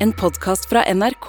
En 0.00 0.12
podkast 0.14 0.68
fra 0.70 0.84
NRK. 0.94 1.26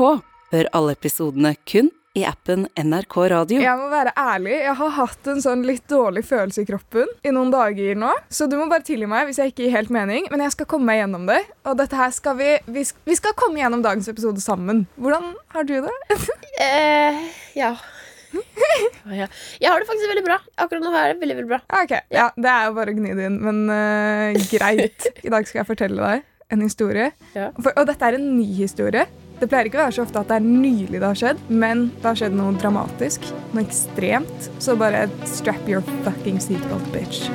Hør 0.52 0.68
alle 0.78 0.94
episodene 0.94 1.56
kun 1.66 1.88
i 2.14 2.22
appen 2.30 2.68
NRK 2.78 3.16
Radio. 3.34 3.62
Jeg 3.64 3.78
må 3.80 3.88
være 3.90 4.12
ærlig, 4.14 4.54
jeg 4.62 4.76
har 4.78 4.92
hatt 4.94 5.30
en 5.32 5.42
sånn 5.42 5.64
litt 5.66 5.88
dårlig 5.90 6.22
følelse 6.30 6.62
i 6.62 6.68
kroppen 6.70 7.10
i 7.26 7.34
noen 7.34 7.50
dager 7.54 7.98
nå. 7.98 8.12
Så 8.30 8.46
du 8.46 8.54
må 8.60 8.68
bare 8.70 8.86
tilgi 8.86 9.10
meg 9.10 9.26
hvis 9.26 9.42
jeg 9.42 9.56
ikke 9.56 9.66
gir 9.66 9.74
helt 9.74 9.94
mening, 9.94 10.30
men 10.30 10.46
jeg 10.46 10.54
skal 10.54 10.70
komme 10.70 10.86
meg 10.92 11.02
gjennom 11.02 11.26
det. 11.32 11.40
Og 11.66 11.82
dette 11.82 11.98
her 11.98 12.14
skal 12.14 12.38
vi, 12.38 12.52
vi, 12.70 12.86
vi 13.10 13.18
skal 13.18 13.34
komme 13.42 13.58
gjennom 13.58 13.82
dagens 13.86 14.10
episode 14.14 14.46
sammen. 14.46 14.86
Hvordan 15.02 15.32
har 15.56 15.70
du 15.70 15.80
det? 15.88 15.98
Eh, 16.60 17.16
ja. 17.56 17.70
ja. 19.08 19.28
Jeg 19.64 19.70
har 19.72 19.80
det 19.80 19.88
faktisk 19.88 20.10
veldig 20.12 20.26
bra. 20.26 20.36
Akkurat 20.60 20.84
nå 20.84 20.92
har 20.92 21.08
jeg 21.08 21.16
det 21.16 21.22
veldig, 21.22 21.38
veldig 21.38 21.52
bra. 21.54 21.60
Ja, 21.72 21.86
Ok, 21.86 21.94
ja, 22.12 22.26
Det 22.36 22.52
er 22.52 22.66
jo 22.68 22.74
bare 22.76 22.92
å 22.92 22.98
gni 22.98 23.14
det 23.16 23.30
inn, 23.30 23.38
men 23.46 23.62
uh, 23.72 24.50
greit. 24.52 25.08
I 25.24 25.32
dag 25.32 25.48
skal 25.48 25.62
jeg 25.62 25.70
fortelle 25.72 26.04
deg 26.04 26.28
en 26.50 26.62
historie. 26.62 27.12
Ja. 27.36 27.52
For, 27.62 27.74
og 27.78 27.90
dette 27.90 28.06
er 28.06 28.18
en 28.18 28.32
ny 28.38 28.48
historie. 28.58 29.06
Det 29.40 29.48
pleier 29.48 29.70
ikke 29.70 29.80
å 29.80 29.84
være 29.86 29.96
så 29.96 30.04
ofte 30.04 30.20
at 30.20 30.32
det 30.32 30.40
er 30.40 30.48
nylig 30.48 30.98
det 30.98 31.06
har 31.06 31.20
skjedd, 31.22 31.44
men 31.48 31.86
det 32.02 32.10
har 32.10 32.18
skjedd 32.20 32.36
noe 32.36 32.58
dramatisk. 32.60 33.30
Noe 33.54 33.64
ekstremt. 33.64 34.50
Så 34.60 34.76
bare 34.80 35.08
strap 35.30 35.70
your 35.70 35.86
fucking 36.04 36.42
seatbelt, 36.44 36.90
bitch. 36.96 37.30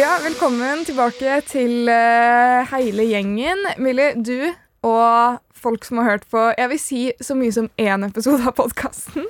Ja, 0.00 0.16
velkommen 0.24 0.82
tilbake 0.88 1.36
til 1.46 1.86
uh, 1.86 2.64
hele 2.72 3.04
gjengen. 3.12 3.60
Millie, 3.78 4.16
du 4.16 4.48
og 4.86 5.40
folk 5.62 5.84
som 5.86 6.00
har 6.00 6.08
hørt 6.08 6.24
på 6.32 6.40
jeg 6.58 6.70
vil 6.72 6.80
si 6.82 7.00
så 7.22 7.36
mye 7.38 7.52
som 7.54 7.68
én 7.80 8.02
episode 8.06 8.42
av 8.48 8.56
podkasten, 8.58 9.28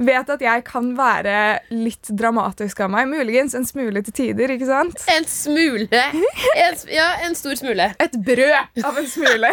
vet 0.00 0.30
at 0.32 0.44
jeg 0.44 0.64
kan 0.68 0.94
være 0.98 1.34
litt 1.74 2.08
dramatisk 2.08 2.80
av 2.86 2.92
meg. 2.94 3.10
Muligens 3.10 3.56
en 3.58 3.68
smule 3.68 4.02
til 4.06 4.16
tider, 4.16 4.54
ikke 4.56 4.68
sant? 4.70 5.04
En 5.12 5.28
smule. 5.28 6.04
En, 6.58 6.80
ja, 6.92 7.10
en 7.26 7.36
stor 7.38 7.58
smule. 7.60 7.90
Et 8.00 8.16
brød 8.30 8.84
av 8.84 9.02
en 9.02 9.10
smule. 9.12 9.52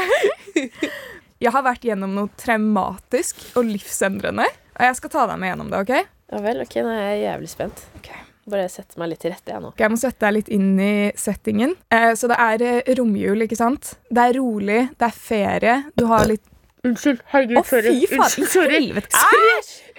Jeg 1.44 1.52
har 1.52 1.66
vært 1.66 1.84
gjennom 1.84 2.14
noe 2.16 2.32
traumatisk 2.40 3.42
og 3.60 3.68
livsendrende, 3.68 4.48
og 4.48 4.86
jeg 4.88 5.00
skal 5.02 5.12
ta 5.18 5.26
deg 5.34 5.42
med 5.42 5.52
gjennom 5.52 5.74
det. 5.74 5.82
ok? 5.84 6.14
Ja 6.32 6.40
vel, 6.48 6.64
ok, 6.64 6.80
nå 6.82 6.96
er 6.96 7.04
jeg 7.12 7.26
jævlig 7.28 7.52
spent. 7.52 7.84
Ok. 8.00 8.14
Bare 8.46 8.68
sette 8.70 9.00
meg 9.02 9.10
litt 9.10 9.24
til 9.24 9.32
rette, 9.34 9.50
jeg 9.50 9.62
nå. 9.64 9.72
Jeg 9.80 9.90
må 9.90 9.98
sette 9.98 10.22
deg 10.22 10.36
litt 10.36 10.50
inn 10.54 10.76
i 10.78 10.90
settingen. 11.18 11.72
Eh, 11.90 12.12
så 12.14 12.30
det 12.30 12.36
er 12.44 12.64
eh, 12.66 12.92
romjul, 13.00 13.42
ikke 13.48 13.58
sant? 13.58 13.96
Det 14.14 14.22
er 14.22 14.38
rolig, 14.38 14.84
det 14.94 15.08
er 15.08 15.16
ferie. 15.18 15.78
Du 15.98 16.06
har 16.12 16.28
litt 16.30 16.46
Unnskyld. 16.86 17.24
Herregud, 17.32 17.58
Å, 17.58 17.64
fy 17.66 18.06
faen! 18.12 18.46
Sorry. 18.46 18.76
Helvete. 18.76 19.10
Sorry. 19.18 19.56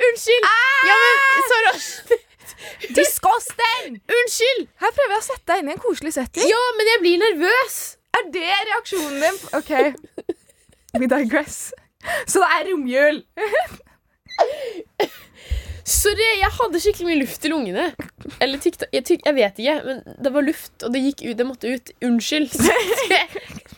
Unnskyld! 0.07 0.47
Ja, 0.87 0.99
men 1.03 1.49
sorry. 1.51 2.21
Disgusting! 3.01 3.99
Unnskyld! 4.07 4.69
Her 4.85 4.95
prøver 4.95 5.17
jeg 5.17 5.25
å 5.25 5.27
sette 5.27 5.51
deg 5.51 5.65
inn 5.65 5.73
i 5.73 5.75
en 5.75 5.83
koselig 5.83 6.15
setting. 6.15 6.47
Ja, 6.47 6.63
men 6.79 6.93
jeg 6.93 7.03
blir 7.03 7.19
nervøs. 7.25 7.81
Er 8.21 8.31
det 8.33 8.47
reaksjonen 8.71 9.19
din? 9.27 9.43
OK, 9.59 9.73
we 10.97 11.11
digress. 11.11 11.59
Så 12.31 12.39
det 12.45 12.55
er 12.55 12.71
romjul. 12.71 13.25
Sorry, 15.87 16.25
jeg 16.41 16.51
hadde 16.51 16.81
skikkelig 16.83 17.07
mye 17.07 17.19
luft 17.21 17.45
i 17.47 17.51
lungene. 17.53 17.85
Eller 18.43 18.59
tykte, 18.59 18.89
jeg, 18.91 19.05
tyk, 19.07 19.21
jeg 19.23 19.37
vet 19.37 19.61
ikke, 19.63 19.75
men 19.87 20.01
det 20.25 20.33
var 20.35 20.43
luft, 20.43 20.73
og 20.83 20.91
det 20.97 21.03
gikk 21.05 21.21
ut, 21.29 21.37
det 21.39 21.47
måtte 21.47 21.71
ut. 21.77 21.93
Unnskyld. 22.03 22.57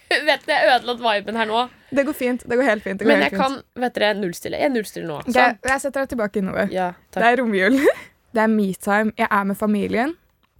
Jeg 0.08 0.22
vet 0.24 0.40
du, 0.46 0.50
jeg 0.54 0.70
ødela 0.72 0.94
viben 0.96 1.36
her 1.36 1.44
nå. 1.50 1.62
Det 1.92 2.00
går 2.08 2.14
fint. 2.16 2.40
det 2.48 2.56
går 2.56 2.64
helt 2.64 2.82
fint. 2.82 3.02
Går 3.02 3.10
Men 3.10 3.20
helt 3.20 3.34
jeg 3.34 3.40
kan 3.42 3.58
vet 3.82 3.92
dere, 3.98 4.14
nullstille. 4.16 4.56
Jeg 4.56 4.72
nullstiller 4.72 5.04
nå. 5.10 5.18
fint. 5.26 5.36
Sånn. 5.36 5.58
Jeg 5.68 5.82
setter 5.82 6.00
deg 6.06 6.12
tilbake 6.14 6.40
innover. 6.40 6.70
Ja, 6.72 6.86
Det 7.12 7.26
er 7.28 7.36
romjul. 7.42 7.76
Det 8.34 8.40
er 8.40 8.48
me-time. 8.48 9.12
Jeg 9.20 9.28
er 9.28 9.44
med 9.50 9.58
familien. 9.60 10.14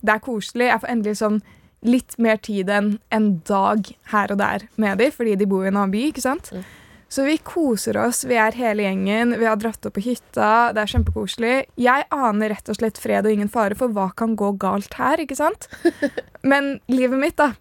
Det 0.05 0.13
er 0.19 0.21
koselig. 0.25 0.69
Jeg 0.69 0.83
får 0.85 0.93
endelig 0.93 1.17
sånn 1.23 1.41
litt 1.89 2.19
mer 2.21 2.37
tid 2.45 2.69
enn 2.77 2.91
en 3.15 3.31
dag 3.49 3.89
her 4.13 4.37
og 4.37 4.41
der 4.45 4.67
med 4.77 5.01
dem, 5.01 5.13
fordi 5.17 5.35
de 5.41 5.49
bor 5.49 5.65
i 5.65 5.73
en 5.73 5.81
annen 5.81 5.97
by. 5.97 6.05
ikke 6.13 6.25
sant? 6.29 6.53
Mm. 6.53 6.69
Så 7.09 7.25
vi 7.25 7.39
koser 7.41 7.97
oss. 7.97 8.21
Vi 8.29 8.37
er 8.37 8.57
hele 8.59 8.85
gjengen. 8.85 9.33
Vi 9.41 9.47
har 9.49 9.57
dratt 9.57 9.87
opp 9.89 9.97
på 9.97 10.05
hytta. 10.05 10.75
Det 10.77 10.83
er 10.83 10.93
kjempekoselig. 10.93 11.55
Jeg 11.81 12.05
aner 12.13 12.53
rett 12.53 12.69
og 12.69 12.77
slett 12.77 13.01
fred 13.01 13.25
og 13.25 13.33
ingen 13.33 13.49
fare, 13.53 13.79
for 13.79 13.93
hva 13.97 14.11
kan 14.17 14.37
gå 14.37 14.53
galt 14.61 14.99
her, 15.01 15.21
ikke 15.25 15.39
sant? 15.39 15.71
Men 16.51 16.77
livet 16.93 17.21
mitt, 17.21 17.41
da. 17.41 17.55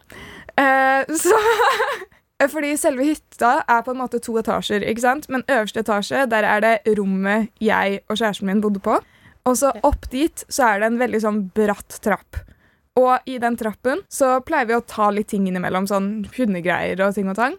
Eh, 0.59 1.07
så 1.15 1.37
Fordi 2.53 2.75
selve 2.77 3.05
hytta 3.07 3.63
er 3.65 3.79
på 3.81 3.95
en 3.95 4.01
måte 4.03 4.19
to 4.21 4.35
etasjer, 4.37 4.83
ikke 4.85 5.01
sant? 5.01 5.25
Men 5.33 5.45
øverste 5.49 5.81
etasje, 5.81 6.27
der 6.29 6.45
er 6.45 6.61
det 6.61 6.97
rommet 6.99 7.49
jeg 7.63 8.03
og 8.05 8.19
kjæresten 8.19 8.51
min 8.51 8.61
bodde 8.61 8.83
på. 8.83 8.99
Og 9.47 9.55
så 9.57 9.71
opp 9.87 10.05
dit 10.11 10.43
så 10.51 10.73
er 10.73 10.83
det 10.83 10.91
en 10.91 10.99
veldig 10.99 11.23
sånn 11.23 11.39
bratt 11.55 11.97
trapp. 12.03 12.43
Og 12.99 13.29
i 13.29 13.39
den 13.41 13.57
trappen 13.57 14.03
så 14.11 14.37
pleier 14.45 14.69
vi 14.69 14.77
å 14.77 14.85
ta 14.85 15.09
litt 15.13 15.31
ting 15.31 15.47
innimellom, 15.49 15.87
sånn 15.89 16.27
hundegreier 16.35 17.01
og 17.05 17.17
ting 17.17 17.29
og 17.31 17.39
tang. 17.39 17.57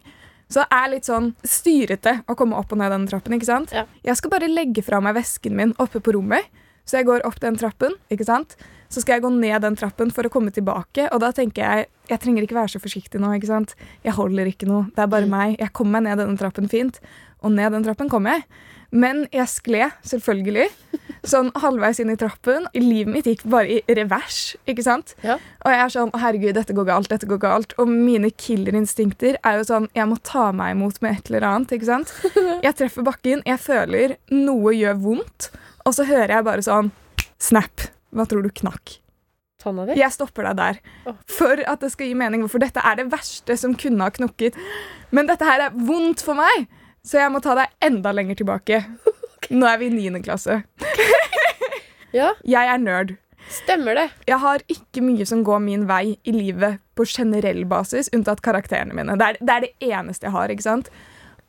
Så 0.49 0.63
det 0.65 0.69
er 0.73 0.89
litt 0.95 1.05
sånn 1.09 1.35
styrete 1.45 2.23
å 2.27 2.35
komme 2.39 2.57
opp 2.57 2.73
og 2.73 2.79
ned 2.81 2.91
den 2.95 3.07
trappen, 3.11 3.35
ikke 3.37 3.49
sant? 3.51 3.73
Ja. 3.77 3.85
Jeg 4.07 4.17
skal 4.17 4.31
bare 4.33 4.49
legge 4.49 4.83
fra 4.83 5.01
meg 5.05 5.15
vesken 5.19 5.55
min 5.59 5.75
oppe 5.79 6.01
på 6.01 6.15
rommet, 6.17 6.49
så 6.89 6.97
jeg 7.03 7.05
går 7.11 7.27
opp 7.29 7.37
den 7.41 7.59
trappen, 7.61 7.93
ikke 8.09 8.25
sant? 8.25 8.57
Så 8.89 9.03
skal 9.03 9.19
jeg 9.19 9.27
gå 9.27 9.31
ned 9.35 9.61
den 9.61 9.77
trappen 9.77 10.09
for 10.11 10.25
å 10.25 10.31
komme 10.33 10.49
tilbake, 10.57 11.11
og 11.13 11.21
da 11.21 11.29
tenker 11.37 11.61
jeg, 11.61 11.89
jeg 12.09 12.21
trenger 12.23 12.47
ikke 12.47 12.57
være 12.57 12.73
så 12.73 12.81
forsiktig 12.81 13.21
nå, 13.21 13.35
ikke 13.37 13.51
sant? 13.51 13.75
Jeg 14.07 14.17
holder 14.17 14.49
ikke 14.49 14.71
noe, 14.71 14.87
det 14.97 15.05
er 15.05 15.13
bare 15.13 15.29
Mm. 15.29 15.35
meg. 15.37 15.59
Jeg 15.61 15.73
kommer 15.77 16.01
meg 16.01 16.09
ned 16.09 16.25
denne 16.25 16.39
trappen 16.41 16.69
fint, 16.73 16.99
og 17.43 17.53
ned 17.53 17.73
den 17.73 17.85
trappen 17.85 18.09
kommer 18.09 18.39
jeg. 18.39 18.45
Men 18.91 19.27
jeg 19.35 19.51
skled, 19.53 19.97
selvfølgelig, 20.09 20.69
sånn 21.29 21.51
halvveis 21.61 21.99
inn 22.01 22.13
i 22.13 22.17
trappen. 22.21 22.69
Livet 22.77 23.13
mitt 23.13 23.27
gikk 23.29 23.43
bare 23.51 23.79
i 23.79 23.97
revers, 23.99 24.55
ikke 24.71 24.85
sant? 24.87 25.13
Ja. 25.25 25.37
Og 25.65 25.75
jeg 25.75 25.83
er 25.83 25.93
sånn, 25.93 26.13
herregud, 26.17 26.55
dette 26.57 26.77
går 26.77 26.89
galt, 26.89 27.11
dette 27.13 27.29
går 27.29 27.41
galt. 27.43 27.75
Og 27.81 27.91
mine 27.91 28.31
killerinstinkter 28.33 29.37
er 29.43 29.59
jo 29.61 29.67
sånn, 29.69 29.91
jeg 29.99 30.09
må 30.09 30.17
ta 30.25 30.49
meg 30.57 30.77
imot 30.77 31.03
med 31.05 31.19
et 31.19 31.29
eller 31.29 31.49
annet, 31.51 31.75
ikke 31.77 31.91
sant? 31.91 32.15
Jeg 32.65 32.75
treffer 32.79 33.05
bakken, 33.07 33.43
jeg 33.47 33.61
føler 33.63 34.17
noe 34.35 34.73
gjør 34.75 34.97
vondt, 35.03 35.51
og 35.87 35.95
så 35.95 36.05
hører 36.09 36.33
jeg 36.33 36.47
bare 36.47 36.65
sånn, 36.65 36.89
snap, 37.41 37.85
hva 38.11 38.25
tror 38.29 38.43
du 38.43 38.51
knakk? 38.51 38.97
Jeg 39.99 40.15
stopper 40.15 40.49
deg 40.49 40.59
der. 40.59 40.81
Oh. 41.11 41.17
For 41.31 41.61
at 41.71 41.83
det 41.85 41.91
skal 41.95 42.11
gi 42.11 42.17
mening, 42.19 42.45
for 42.51 42.63
dette 42.63 42.83
er 42.83 42.99
det 42.99 43.09
verste 43.13 43.57
som 43.59 43.77
kunne 43.79 44.07
ha 44.07 44.15
knokket. 44.15 44.59
Men 45.15 45.31
dette 45.31 45.47
her 45.47 45.65
er 45.69 45.75
vondt 45.75 46.23
for 46.25 46.39
meg, 46.39 46.67
så 47.05 47.19
jeg 47.23 47.33
må 47.33 47.41
ta 47.45 47.55
deg 47.55 47.69
enda 47.83 48.13
lenger 48.13 48.35
tilbake. 48.41 48.83
Nå 49.51 49.67
er 49.67 49.79
vi 49.81 49.87
i 49.91 50.11
9. 50.11 50.23
klasse. 50.27 50.63
Ja, 52.13 52.31
Jeg 52.45 52.69
er 52.73 52.79
nerd. 52.81 53.11
stemmer 53.53 53.95
det. 53.97 54.07
Jeg 54.29 54.39
har 54.41 54.63
ikke 54.73 55.03
mye 55.05 55.27
som 55.29 55.43
går 55.45 55.59
min 55.61 55.83
vei 55.89 56.17
i 56.25 56.33
livet 56.33 56.79
på 56.97 57.05
generell 57.09 57.65
basis, 57.69 58.09
unntatt 58.17 58.41
karakterene 58.45 58.97
mine. 58.97 59.17
Det 59.21 59.27
er, 59.27 59.37
det 59.41 59.55
er 59.55 59.61
det 59.67 59.71
eneste 59.93 60.25
jeg 60.29 60.33
har. 60.33 60.49
ikke 60.53 60.65
sant? 60.65 60.89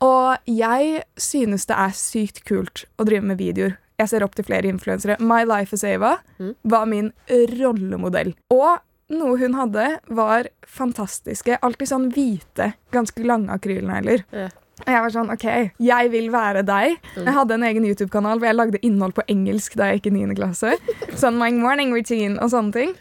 Og 0.04 0.36
jeg 0.48 1.02
synes 1.20 1.64
det 1.68 1.76
er 1.80 1.96
sykt 1.96 2.42
kult 2.48 2.84
å 3.00 3.04
drive 3.08 3.24
med 3.32 3.40
videoer. 3.40 3.78
Jeg 4.00 4.08
ser 4.12 4.24
opp 4.24 4.36
til 4.36 4.46
flere 4.48 4.68
influensere. 4.68 5.16
My 5.20 5.42
Life 5.48 5.76
as 5.76 5.84
Ava 5.84 6.18
Mm. 6.40 6.54
var 6.64 6.86
min 6.88 7.10
rollemodell. 7.56 8.34
Og 8.52 8.78
noe 9.12 9.36
hun 9.40 9.56
hadde, 9.58 9.88
var 10.08 10.46
fantastiske, 10.64 11.56
alltid 11.60 11.88
sånn 11.90 12.08
hvite, 12.14 12.74
ganske 12.92 13.24
lange 13.26 13.52
akrylnegler. 13.52 14.24
Ja. 14.32 14.48
Og 14.80 14.90
jeg 14.90 15.04
var 15.04 15.14
sånn, 15.14 15.32
ok, 15.34 15.46
jeg 15.84 16.12
vil 16.12 16.30
være 16.32 16.62
deg. 16.66 16.96
Mm. 17.14 17.24
Jeg 17.24 17.36
hadde 17.36 17.56
en 17.56 17.66
egen 17.68 17.88
YouTube-kanal 17.88 18.40
hvor 18.40 18.50
jeg 18.50 18.58
lagde 18.58 18.82
innhold 18.86 19.14
på 19.16 19.26
engelsk 19.30 19.76
da 19.78 19.90
jeg 19.90 20.00
gikk 20.00 20.10
i 20.10 20.14
9. 20.20 20.36
klasse. 20.38 20.76
Sånn 21.20 21.38
my 21.40 21.50
morning 21.56 21.92
routine 21.94 22.38
og 22.40 22.52
sånne 22.54 22.76
ting. 22.76 22.94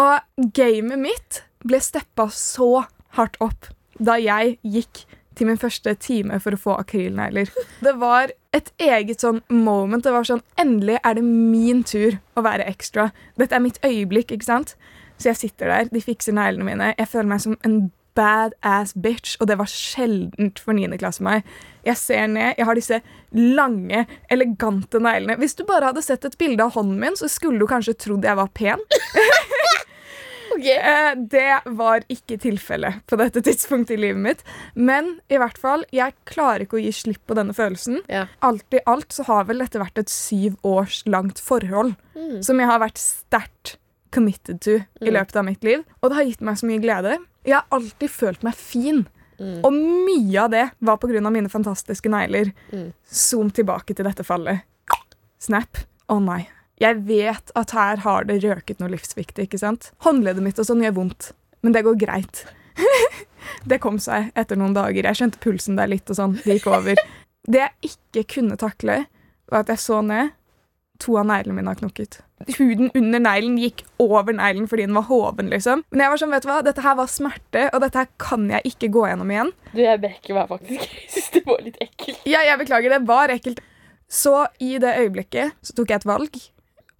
Og 0.00 0.48
gamet 0.56 1.00
mitt 1.00 1.42
ble 1.64 1.80
steppa 1.80 2.28
så 2.34 2.86
hardt 3.18 3.36
opp 3.44 3.70
da 4.02 4.16
jeg 4.18 4.56
gikk 4.66 5.04
til 5.38 5.48
min 5.48 5.58
første 5.58 5.94
time 6.02 6.38
for 6.42 6.54
å 6.54 6.60
få 6.60 6.76
akrylnegler. 6.78 7.50
Det 7.82 7.94
var 7.98 8.32
et 8.54 8.70
eget 8.82 9.22
sånn 9.24 9.40
moment. 9.50 10.04
Det 10.04 10.14
var 10.14 10.26
sånn, 10.28 10.44
Endelig 10.60 11.00
er 11.02 11.18
det 11.18 11.24
min 11.26 11.82
tur 11.86 12.18
å 12.38 12.44
være 12.46 12.66
ekstra. 12.70 13.08
Dette 13.40 13.56
er 13.56 13.64
mitt 13.64 13.80
øyeblikk, 13.86 14.34
ikke 14.34 14.46
sant? 14.46 14.76
Så 15.18 15.30
jeg 15.32 15.40
sitter 15.40 15.70
der, 15.70 15.90
de 15.90 16.02
fikser 16.02 16.34
neglene 16.36 16.66
mine. 16.68 16.92
Jeg 16.98 17.10
føler 17.10 17.30
meg 17.30 17.42
som 17.42 17.58
en 17.66 17.78
badass 18.16 18.94
bitch, 18.94 19.36
og 19.40 19.48
det 19.50 19.56
var 19.58 19.66
sjeldent 19.70 20.58
for 20.62 20.72
9. 20.76 20.90
klasse 21.00 21.22
meg. 21.24 21.44
Jeg 21.84 21.96
ser 22.00 22.26
ned, 22.32 22.54
jeg 22.58 22.66
har 22.68 22.78
disse 22.78 23.00
lange, 23.34 24.04
elegante 24.32 25.00
neglene. 25.02 25.36
Hvis 25.40 25.56
du 25.58 25.64
bare 25.68 25.90
hadde 25.92 26.02
sett 26.06 26.24
et 26.24 26.38
bilde 26.40 26.64
av 26.64 26.72
hånden 26.78 27.00
min, 27.02 27.16
så 27.18 27.28
skulle 27.28 27.58
du 27.60 27.66
kanskje 27.70 27.96
trodd 28.06 28.24
jeg 28.24 28.36
var 28.40 28.52
pen. 28.54 28.80
Ok. 30.54 30.66
Eh, 30.70 31.14
det 31.18 31.60
var 31.74 32.04
ikke 32.12 32.36
tilfellet 32.38 33.00
på 33.10 33.16
dette 33.18 33.40
tidspunktet 33.42 33.96
i 33.96 34.02
livet 34.04 34.20
mitt. 34.22 34.44
Men 34.78 35.16
i 35.26 35.38
hvert 35.40 35.58
fall, 35.58 35.82
jeg 35.90 36.14
klarer 36.30 36.62
ikke 36.62 36.78
å 36.78 36.82
gi 36.84 36.92
slipp 36.94 37.24
på 37.26 37.34
denne 37.34 37.56
følelsen. 37.56 37.98
Ja. 38.06 38.28
Alt 38.46 38.76
i 38.76 38.82
alt 38.86 39.10
så 39.16 39.26
har 39.26 39.48
vel 39.48 39.64
dette 39.64 39.82
vært 39.82 39.98
et 40.04 40.12
syv 40.14 40.54
års 40.62 41.02
langt 41.10 41.42
forhold 41.42 41.96
Mm. 42.14 42.44
som 42.46 42.60
jeg 42.62 42.68
har 42.70 42.78
vært 42.78 43.00
sterkt 43.02 43.72
committed 44.14 44.60
to 44.64 44.78
i 44.78 45.08
Mm. 45.08 45.14
løpet 45.18 45.36
av 45.36 45.44
mitt 45.44 45.64
liv. 45.66 45.82
Og 46.02 46.10
det 46.10 46.16
har 46.16 46.24
gitt 46.24 46.40
meg 46.46 46.56
så 46.60 46.66
mye 46.70 46.80
glede. 46.82 47.18
Jeg 47.44 47.54
har 47.58 47.66
alltid 47.74 48.10
følt 48.10 48.42
meg 48.46 48.54
fin. 48.54 49.06
Mm. 49.40 49.60
Og 49.66 49.72
mye 49.74 50.44
av 50.44 50.50
det 50.50 50.70
var 50.80 50.96
pga. 51.02 51.30
mine 51.32 51.48
fantastiske 51.50 52.08
negler. 52.08 52.52
Mm. 52.72 52.92
Zoom 53.10 53.50
tilbake 53.50 53.94
til 53.94 54.04
dette 54.06 54.24
fallet. 54.24 54.62
Snap. 55.38 55.76
Å 56.08 56.20
nei. 56.22 56.46
Jeg 56.80 57.04
vet 57.06 57.50
at 57.56 57.70
her 57.72 57.96
har 58.02 58.24
det 58.24 58.42
røket 58.42 58.80
noe 58.80 58.88
livsviktig, 58.90 59.46
ikke 59.48 59.58
sant? 59.58 59.90
Håndleddet 60.04 60.42
mitt 60.42 60.58
og 60.58 60.66
sånn 60.66 60.82
gjør 60.82 60.94
vondt, 60.94 61.32
men 61.62 61.72
det 61.72 61.84
går 61.84 61.96
greit. 62.00 62.44
det 63.68 63.80
kom 63.80 63.98
seg 64.02 64.32
etter 64.36 64.56
noen 64.56 64.74
dager. 64.74 65.04
Jeg 65.04 65.16
skjønte 65.20 65.38
pulsen 65.42 65.76
der 65.78 65.86
litt, 65.90 66.08
og 66.10 66.16
sånn. 66.18 66.34
Det 66.42 66.58
gikk 66.60 66.66
over. 66.72 66.94
Det 67.46 67.60
jeg 67.60 67.90
ikke 67.90 68.22
kunne 68.38 68.56
takle, 68.56 69.02
var 69.52 69.60
at 69.60 69.68
jeg 69.68 69.76
så 69.82 69.98
ned. 70.00 70.30
To 71.02 71.16
av 71.18 71.26
neglene 71.26 71.56
mine 71.58 71.72
har 71.72 71.78
knokket. 71.80 72.20
Huden 72.58 72.90
under 72.94 73.22
neglen 73.24 73.56
gikk 73.58 73.82
over 73.98 74.36
neglen 74.36 74.68
fordi 74.70 74.84
den 74.86 74.94
var 74.94 75.08
hoven. 75.08 75.48
liksom. 75.50 75.82
Men 75.90 76.04
jeg 76.04 76.12
var 76.12 76.20
sånn, 76.22 76.34
vet 76.36 76.44
du 76.46 76.48
hva, 76.52 76.60
dette 76.62 76.84
her 76.84 76.94
var 77.00 77.10
smerte, 77.10 77.64
og 77.74 77.80
dette 77.82 77.98
her 77.98 78.08
kan 78.22 78.46
jeg 78.52 78.62
ikke 78.70 78.92
gå 78.94 79.06
gjennom 79.08 79.32
igjen. 79.34 79.50
Du, 79.72 79.80
jeg 79.82 80.00
brekker 80.04 80.38
meg 80.38 80.50
faktisk. 80.52 80.86
Jeg 81.04 81.10
syns 81.16 81.30
det 81.34 81.42
var 81.48 81.62
litt 81.66 81.78
ekkelt. 81.82 82.20
Ja, 82.30 82.40
jeg 82.46 82.60
beklager, 82.62 82.94
det 82.94 83.02
var 83.08 83.32
ekkelt. 83.34 83.60
Så 84.06 84.34
i 84.62 84.76
det 84.78 84.92
øyeblikket 85.00 85.56
så 85.64 85.74
tok 85.74 85.90
jeg 85.90 86.02
et 86.02 86.06
valg. 86.08 86.36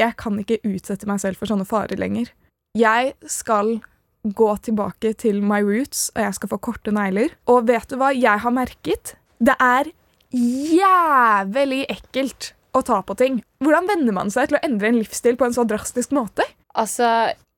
Jeg 0.00 0.16
kan 0.18 0.38
ikke 0.42 0.58
utsette 0.66 1.06
meg 1.06 1.20
selv 1.22 1.38
for 1.38 1.50
sånne 1.50 1.66
farer 1.68 2.00
lenger. 2.00 2.32
Jeg 2.74 3.12
skal 3.30 3.76
gå 4.24 4.48
tilbake 4.64 5.12
til 5.20 5.38
my 5.44 5.60
roots, 5.62 6.08
og 6.16 6.24
jeg 6.24 6.34
skal 6.40 6.50
få 6.50 6.58
korte 6.66 6.94
negler. 6.96 7.36
Og 7.46 7.68
vet 7.68 7.86
du 7.92 7.98
hva 8.00 8.10
jeg 8.16 8.42
har 8.42 8.54
merket? 8.56 9.14
Det 9.38 9.54
er 9.62 9.92
jævlig 10.34 11.84
ekkelt 11.92 12.54
å 12.74 12.82
ta 12.86 13.00
på 13.06 13.14
ting. 13.20 13.38
Hvordan 13.62 13.88
venner 13.90 14.16
man 14.16 14.32
seg 14.34 14.50
til 14.50 14.58
å 14.58 14.64
endre 14.66 14.90
en 14.90 14.98
livsstil 15.00 15.38
på 15.40 15.46
en 15.48 15.54
så 15.56 15.64
drastisk 15.68 16.14
måte? 16.16 16.46
Altså, 16.74 17.06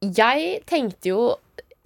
jeg 0.05 0.61
tenkte 0.69 1.13
jo 1.15 1.21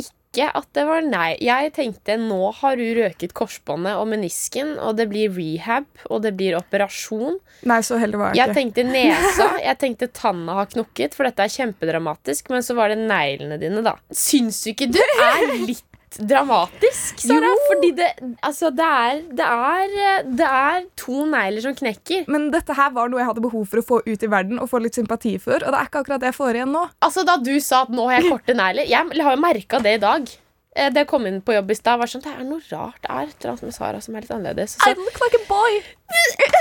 ikke 0.00 0.46
at 0.54 0.66
det 0.78 0.84
var 0.86 1.02
nei. 1.02 1.32
Jeg 1.42 1.72
tenkte 1.74 2.14
nå 2.20 2.52
har 2.60 2.76
du 2.78 2.84
røket 3.00 3.32
korsbåndet 3.34 3.98
og 3.98 4.06
menisken, 4.12 4.76
og 4.78 4.94
det 5.00 5.08
blir 5.10 5.32
rehab, 5.34 5.88
og 6.06 6.22
det 6.22 6.32
blir 6.38 6.54
operasjon. 6.58 7.40
Nei, 7.66 7.80
så 7.86 7.98
heldig 7.98 8.20
var 8.20 8.30
jeg 8.30 8.38
Jeg 8.38 8.52
ikke. 8.52 8.58
tenkte 8.60 8.84
nesa, 8.86 9.48
jeg 9.68 9.80
tenkte 9.82 10.10
tanna 10.14 10.54
har 10.60 10.70
knukket, 10.70 11.18
for 11.18 11.26
dette 11.26 11.42
er 11.46 11.54
kjempedramatisk, 11.56 12.50
men 12.54 12.62
så 12.66 12.78
var 12.78 12.94
det 12.94 13.00
neglene 13.02 13.58
dine, 13.62 13.82
da. 13.86 13.96
Syns 14.14 14.62
du 14.62 14.70
ikke 14.74 14.90
du 14.94 15.00
er 15.02 15.56
litt 15.66 15.84
dramatisk, 16.18 17.20
Sara? 17.22 17.52
Fordi 17.68 17.92
det, 17.98 18.08
altså, 18.42 18.70
det, 18.74 18.86
er, 18.86 19.22
det, 19.38 19.46
er, 19.46 20.26
det 20.26 20.48
er 20.48 20.84
to 20.98 21.24
negler 21.30 21.64
som 21.64 21.76
knekker. 21.78 22.26
Men 22.30 22.50
dette 22.54 22.76
her 22.76 22.92
var 22.96 23.10
noe 23.12 23.22
jeg 23.22 23.30
hadde 23.30 23.44
behov 23.44 23.66
for 23.70 23.82
å 23.82 23.86
få 23.86 24.02
ut 24.06 24.26
i 24.26 24.30
verden 24.30 24.60
og 24.62 24.70
få 24.72 24.82
litt 24.82 24.98
sympati 24.98 25.36
for, 25.42 25.60
og 25.62 25.70
det 25.70 25.80
er 25.80 25.90
ikke 25.90 26.04
akkurat 26.04 26.22
det 26.22 26.32
jeg 26.32 26.38
får 26.40 26.60
igjen 26.60 26.74
nå. 26.74 26.84
Altså 27.04 27.24
Da 27.28 27.36
du 27.40 27.52
sa 27.62 27.84
at 27.86 27.92
nå 27.94 28.06
har 28.10 28.20
jeg 28.20 28.32
korte 28.32 28.56
negler 28.56 28.88
Jeg 28.88 29.22
har 29.22 29.36
jo 29.36 29.42
merka 29.42 29.80
det 29.82 29.98
i 29.98 30.02
dag. 30.02 30.26
Det 30.26 30.90
Da 30.94 31.02
jeg 31.02 31.08
kom 31.10 31.26
inn 31.26 31.40
på 31.42 31.54
jobb 31.56 31.72
i 31.72 31.76
stad, 31.78 31.98
var 31.98 32.10
sånn, 32.10 32.22
det 32.24 32.30
er 32.30 32.44
noe 32.46 32.62
rart 32.70 33.00
det 33.02 33.10
er 33.10 33.24
et 33.26 33.40
eller 33.40 33.52
annet 33.52 33.66
med 33.66 33.74
Sara 33.74 34.02
som 34.04 34.14
er 34.14 34.24
litt 34.24 34.34
annerledes. 34.34 34.76
Så, 34.78 34.92
look 34.94 35.18
like 35.22 35.40
a 35.40 35.44
boy. 35.48 35.80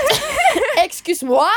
excuse 0.84 1.26
moi! 1.26 1.50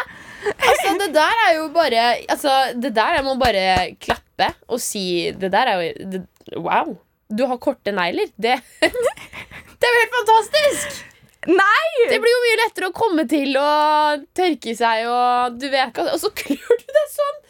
Altså, 0.53 0.93
det 0.99 1.09
der 1.15 1.41
er 1.47 1.55
jo 1.55 1.69
bare 1.73 2.03
Altså, 2.27 2.51
det 2.75 2.93
der 2.95 3.17
jeg 3.17 3.25
må 3.25 3.37
bare 3.39 3.65
klappe 4.01 4.49
og 4.67 4.81
si 4.83 5.31
Det 5.39 5.51
der 5.53 5.69
er 5.71 5.81
jo 5.81 6.09
det, 6.11 6.23
Wow! 6.57 6.97
Du 7.33 7.45
har 7.49 7.59
korte 7.61 7.93
negler. 7.95 8.29
Det, 8.35 8.59
det 8.83 9.89
er 9.89 9.95
jo 9.95 10.03
helt 10.03 10.15
fantastisk! 10.19 11.01
Nei! 11.49 12.07
Det 12.07 12.21
blir 12.23 12.31
jo 12.31 12.43
mye 12.45 12.59
lettere 12.61 12.87
å 12.87 12.95
komme 12.95 13.25
til 13.27 13.57
og 13.59 14.21
tørke 14.37 14.71
seg 14.79 15.09
og 15.11 15.57
du 15.59 15.65
vet 15.67 15.89
ikke 15.91 16.05
Og 16.13 16.21
så 16.21 16.29
klør 16.39 16.77
du 16.79 16.85
deg 16.87 17.09
sånn! 17.11 17.41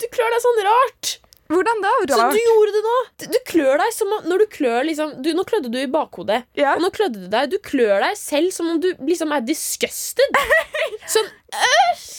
Du 0.00 0.06
klør 0.14 0.32
deg 0.32 0.42
sånn 0.42 0.62
rart. 0.64 1.10
Hvordan 1.52 1.82
da? 1.84 1.90
Så 2.08 2.28
du 2.32 2.38
gjorde 2.40 2.72
det 2.72 2.82
nå? 2.84 2.94
Du, 3.20 3.24
du 3.34 3.38
klør 3.46 3.76
deg 3.82 3.92
som 3.92 4.12
om 4.16 4.28
Når 4.30 4.44
du 4.44 4.46
klør 4.54 4.86
liksom 4.88 5.10
du, 5.22 5.28
Nå 5.36 5.44
klødde 5.48 5.70
du 5.72 5.76
i 5.82 5.90
bakhodet. 5.90 6.40
Ja. 6.56 6.72
Og 6.74 6.84
nå 6.84 6.90
klødde 6.94 7.20
du 7.20 7.28
deg. 7.30 7.52
Du 7.52 7.58
klør 7.62 8.00
deg 8.00 8.16
selv 8.18 8.54
som 8.56 8.70
om 8.72 8.80
du 8.80 8.90
liksom 9.04 9.34
er 9.36 9.44
disgusted. 9.44 10.40
Sånn 11.14 11.28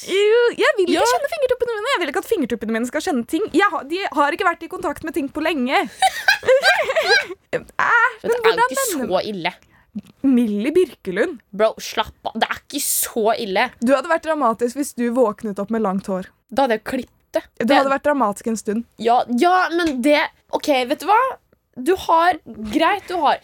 Jo, 0.05 0.41
Jeg 0.55 0.71
vil 0.77 0.85
ikke 0.85 0.93
Ja. 0.99 1.05
kjenne 1.09 1.29
fingertuppene 1.33 1.75
mine. 1.75 1.89
Jeg 1.95 1.99
vil 2.01 2.09
ikke 2.11 2.21
at 2.21 2.29
fingertuppene 2.29 2.71
mine 2.75 2.87
skal 2.89 3.01
kjenne 3.01 3.25
ting. 3.27 3.45
Har, 3.71 3.83
de 3.89 3.97
har 4.13 4.31
ikke 4.37 4.45
vært 4.47 4.63
i 4.63 4.69
kontakt 4.71 5.03
med 5.03 5.13
ting 5.17 5.27
på 5.33 5.41
lenge. 5.41 5.79
Æ, 7.55 7.59
Det 8.21 8.31
er 8.31 8.37
jo 8.45 8.67
ikke 8.69 8.85
så 8.91 9.21
ille. 9.31 9.51
Millie 10.27 10.71
Birkelund. 10.75 11.39
Bro, 11.55 11.73
slapp 11.79 12.27
av. 12.27 12.33
Det 12.35 12.47
er 12.51 12.59
ikke 12.67 12.81
så 12.83 13.25
ille. 13.39 13.69
Du 13.81 13.93
hadde 13.95 14.11
vært 14.11 14.25
dramatisk 14.27 14.75
hvis 14.79 14.93
du 14.97 15.05
våknet 15.15 15.59
opp 15.63 15.71
med 15.71 15.81
langt 15.85 16.07
hår. 16.11 16.27
Da 16.51 16.65
hadde 16.65 16.77
jeg 16.79 16.83
klippet 16.91 17.11
det. 17.35 17.43
Du 17.59 17.65
det 17.65 17.77
hadde 17.79 17.91
vært 17.93 18.05
dramatisk 18.07 18.47
en 18.51 18.59
stund. 18.59 18.85
ja, 18.99 19.21
ja, 19.39 19.55
men 19.73 20.01
det 20.05 20.19
OK, 20.55 20.67
vet 20.91 20.99
du 21.01 21.07
hva? 21.09 21.19
Du 21.75 21.95
har 22.05 22.37
Greit, 22.71 23.07
du 23.09 23.15
har 23.19 23.39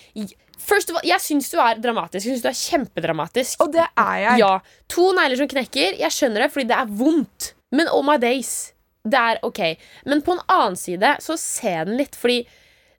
First 0.61 0.91
of 0.91 0.99
all, 0.99 1.07
Jeg 1.07 1.23
syns 1.23 1.49
du 1.51 1.57
er 1.61 1.79
dramatisk. 1.81 2.21
Jeg 2.21 2.37
synes 2.37 2.45
du 2.45 2.49
er 2.51 2.59
kjempedramatisk. 2.59 3.63
Og 3.65 3.73
det 3.73 3.85
er 3.89 4.15
jeg. 4.25 4.43
Ja, 4.43 4.53
To 4.93 5.11
negler 5.17 5.39
som 5.41 5.49
knekker. 5.51 5.97
Jeg 5.99 6.15
skjønner 6.15 6.45
det 6.45 6.51
fordi 6.53 6.69
det 6.71 6.77
er 6.77 6.93
vondt. 7.01 7.51
Men 7.75 7.91
oh 7.91 8.03
my 8.05 8.17
days. 8.21 8.71
Det 9.07 9.17
er 9.17 9.39
ok. 9.45 9.61
Men 10.05 10.21
på 10.25 10.35
en 10.35 10.43
annen 10.51 10.77
side 10.77 11.15
så 11.23 11.37
ser 11.39 11.87
den 11.89 11.97
litt, 11.97 12.15
fordi 12.19 12.43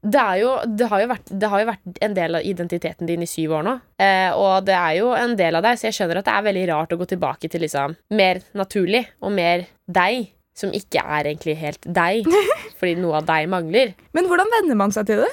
det, 0.02 0.18
er 0.18 0.38
jo, 0.40 0.54
det, 0.66 0.88
har 0.90 1.02
jo 1.04 1.10
vært, 1.12 1.28
det 1.30 1.50
har 1.52 1.62
jo 1.62 1.68
vært 1.68 2.00
en 2.02 2.14
del 2.16 2.38
av 2.40 2.46
identiteten 2.50 3.06
din 3.06 3.22
i 3.22 3.28
syv 3.30 3.54
år 3.60 3.66
nå. 3.68 3.74
Eh, 4.02 4.34
og 4.34 4.66
det 4.66 4.74
er 4.74 4.96
jo 4.98 5.12
en 5.14 5.36
del 5.38 5.54
av 5.60 5.62
deg, 5.62 5.78
så 5.78 5.86
jeg 5.88 5.98
skjønner 6.00 6.18
at 6.18 6.26
det 6.26 6.34
er 6.34 6.46
veldig 6.48 6.64
rart 6.72 6.94
å 6.96 6.98
gå 6.98 7.06
tilbake 7.12 7.50
til 7.52 7.62
liksom 7.62 7.94
mer 8.18 8.42
naturlig 8.58 9.04
og 9.22 9.34
mer 9.36 9.68
deg. 9.86 10.32
Som 10.58 10.74
ikke 10.76 11.00
er 11.00 11.30
egentlig 11.30 11.54
helt 11.62 11.86
deg, 11.86 12.26
fordi 12.80 12.96
noe 13.00 13.22
av 13.22 13.28
deg 13.30 13.46
mangler. 13.48 13.94
Men 14.12 14.26
hvordan 14.28 14.50
venner 14.58 14.76
man 14.76 14.92
seg 14.92 15.06
til 15.08 15.22
det? 15.22 15.30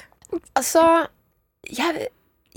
Altså 0.55 0.83
jeg, 1.67 2.07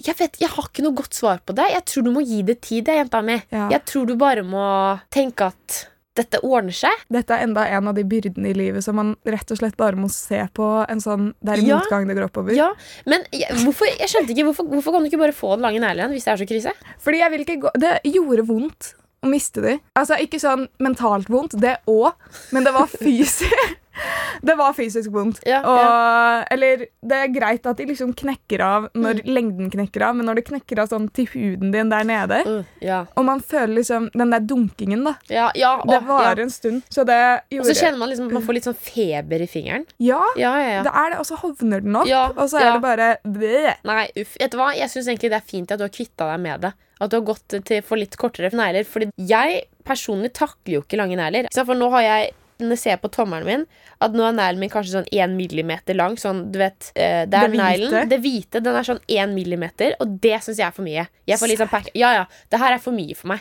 jeg 0.01 0.17
vet, 0.19 0.37
jeg 0.41 0.49
har 0.49 0.69
ikke 0.69 0.83
noe 0.87 0.97
godt 0.97 1.15
svar 1.15 1.41
på 1.47 1.55
det. 1.55 1.67
Jeg 1.75 1.85
tror 1.85 2.05
du 2.07 2.11
må 2.15 2.23
gi 2.25 2.43
det 2.43 2.61
tid, 2.65 2.89
jeg, 2.89 2.97
jenta 3.05 3.21
mi. 3.23 3.37
Ja. 3.53 3.69
Jeg 3.75 3.85
tror 3.85 4.07
du 4.09 4.17
bare 4.17 4.43
må 4.47 4.65
tenke 5.13 5.51
at 5.53 5.89
dette 6.15 6.41
ordner 6.45 6.75
seg. 6.77 6.93
Dette 7.09 7.33
er 7.33 7.47
enda 7.47 7.63
en 7.73 7.89
av 7.89 7.95
de 7.97 8.03
byrdene 8.05 8.51
i 8.51 8.57
livet 8.57 8.85
som 8.85 8.97
man 8.99 9.15
rett 9.25 9.49
og 9.55 9.57
slett 9.63 9.77
bare 9.81 9.97
må 9.97 10.11
se 10.13 10.43
på 10.53 10.67
en 10.85 11.01
sånn 11.01 11.31
Det 11.41 11.55
er 11.55 11.63
i 11.63 11.69
Ja. 11.71 11.79
motgang 11.81 12.07
det 12.09 12.17
går 12.19 12.27
oppover. 12.29 12.53
Ja, 12.57 12.71
Men 13.07 13.25
jeg, 13.33 13.49
hvorfor, 13.65 13.87
jeg 13.89 14.09
skjønte 14.13 14.35
ikke, 14.35 14.45
hvorfor, 14.51 14.69
hvorfor 14.69 14.93
kan 14.93 15.01
du 15.03 15.09
ikke 15.09 15.23
bare 15.23 15.33
få 15.33 15.55
den 15.57 15.63
lange 15.65 15.81
neglen 15.81 16.03
igjen 16.05 16.13
hvis 16.13 16.25
det 16.29 16.33
er 16.35 16.43
så 16.45 16.49
krise? 16.51 16.73
Fordi 17.01 17.19
jeg 17.23 17.31
vil 17.33 17.41
ikke 17.47 17.61
gå 17.65 17.71
Det 17.81 17.95
gjorde 18.13 18.45
vondt 18.47 18.95
å 19.25 19.29
miste 19.31 19.63
de. 19.63 19.79
Altså 19.97 20.19
ikke 20.21 20.41
sånn 20.43 20.67
mentalt 20.83 21.29
vondt, 21.31 21.55
det 21.63 21.77
òg, 21.89 22.13
men 22.53 22.65
det 22.65 22.73
var 22.75 22.87
fysisk. 23.03 23.79
det 24.47 24.55
var 24.59 24.73
fysisk 24.77 25.13
vondt. 25.13 25.41
Ja, 25.49 25.61
Og, 25.63 26.47
Eller 26.55 26.87
det 27.03 27.19
er 27.19 27.33
greit 27.35 27.67
at 27.69 27.79
de 27.81 27.87
liksom 27.89 28.13
knekker 28.19 28.63
av 28.65 28.89
når 28.95 29.23
lengden 29.29 29.71
knekker 29.73 30.07
av, 30.09 30.17
men 30.19 30.29
når 30.29 30.41
det 30.41 30.47
knekker 30.51 30.83
av 30.83 30.91
sånn 30.93 31.09
til 31.15 31.29
huden 31.35 31.73
din 31.75 31.93
der 31.93 32.07
nede, 32.09 32.41
Uh, 32.43 32.65
ja, 32.83 33.03
og 33.17 33.25
man 33.27 33.41
føler 33.45 33.77
liksom 33.77 34.09
den 34.19 34.33
der 34.35 34.43
dunkingen, 34.43 35.05
da. 35.07 35.13
ja, 35.31 35.51
ja, 35.55 35.77
Det 35.87 36.01
varer 36.09 36.41
ja. 36.41 36.47
en 36.47 36.51
stund. 36.51 36.83
Så 36.91 37.05
det 37.07 37.19
Og 37.59 37.67
så 37.69 37.75
kjenner 37.77 38.01
man 38.01 38.11
liksom 38.11 38.27
at 38.31 38.37
man 38.39 38.45
får 38.47 38.57
litt 38.59 38.67
sånn 38.67 38.79
feber 38.79 39.45
i 39.45 39.49
fingeren. 39.51 39.87
Ja, 40.03 40.21
Ja, 40.37 40.53
ja, 40.59 40.71
ja. 40.79 40.83
det 40.87 40.93
er 40.93 41.13
det, 41.13 41.19
og 41.23 41.29
så 41.29 41.39
hovner 41.41 41.85
den 41.85 41.97
opp, 41.97 42.09
Ja, 42.09 42.25
og 42.35 42.49
så 42.51 42.59
er 42.61 42.67
ja. 42.67 42.73
det 42.77 42.83
bare 42.85 43.09
bleh. 43.25 43.77
Nei, 43.89 44.07
uff. 44.19 44.35
Vet 44.41 44.55
du 44.55 44.59
hva? 44.61 44.73
Jeg 44.77 44.91
syns 44.93 45.09
egentlig 45.11 45.31
det 45.33 45.39
er 45.39 45.49
fint 45.55 45.73
at 45.73 45.81
du 45.81 45.87
har 45.87 45.93
kvitta 45.95 46.29
deg 46.33 46.43
med 46.43 46.67
det. 46.67 46.73
At 47.03 47.11
du 47.11 47.19
har 47.19 47.25
gått 47.27 47.57
til 47.67 47.83
for 47.87 47.99
litt 48.01 48.17
kortere 48.21 48.51
negler. 48.55 48.87
Fordi 48.89 49.11
jeg 49.17 49.65
personlig 49.87 50.33
takler 50.39 50.79
jo 50.79 50.83
ikke 50.85 51.01
lange 51.01 51.19
negler. 51.19 51.49
For 51.55 51.79
nå 51.79 51.89
har 51.97 52.07
jeg 52.07 52.33
når 52.69 52.77
jeg 52.79 52.83
ser 52.83 53.01
på 53.03 53.11
tommelen 53.13 53.47
min, 53.47 53.65
at 54.03 54.15
nå 54.17 54.25
er 54.27 54.35
neglen 54.37 54.61
min 54.63 54.71
kanskje 54.73 54.95
sånn 54.97 55.09
1 55.13 55.35
millimeter 55.39 55.97
lang. 55.99 56.17
Sånn, 56.21 56.45
du 56.53 56.59
vet, 56.61 56.91
uh, 56.97 57.25
det 57.27 57.39
er 57.39 57.49
Det 57.53 57.59
neglen. 57.59 58.09
Det 58.11 58.19
hvite 58.23 58.63
den 58.63 58.79
er 58.79 58.87
sånn 58.89 59.01
1 59.09 59.35
millimeter, 59.35 59.97
og 60.01 60.17
det 60.23 60.39
syns 60.45 60.59
jeg 60.61 60.67
er 60.67 60.77
for 60.77 60.87
mye. 60.87 61.07
Jeg 61.27 61.39
får 61.39 61.53
litt 61.53 61.63
sånn 61.63 61.71
pack 61.73 61.91
Ja, 61.95 62.13
ja, 62.17 62.25
det 62.51 62.59
her 62.63 62.77
er 62.77 62.83
for 62.83 62.93
mye 62.97 63.17
for 63.19 63.33
meg. 63.35 63.41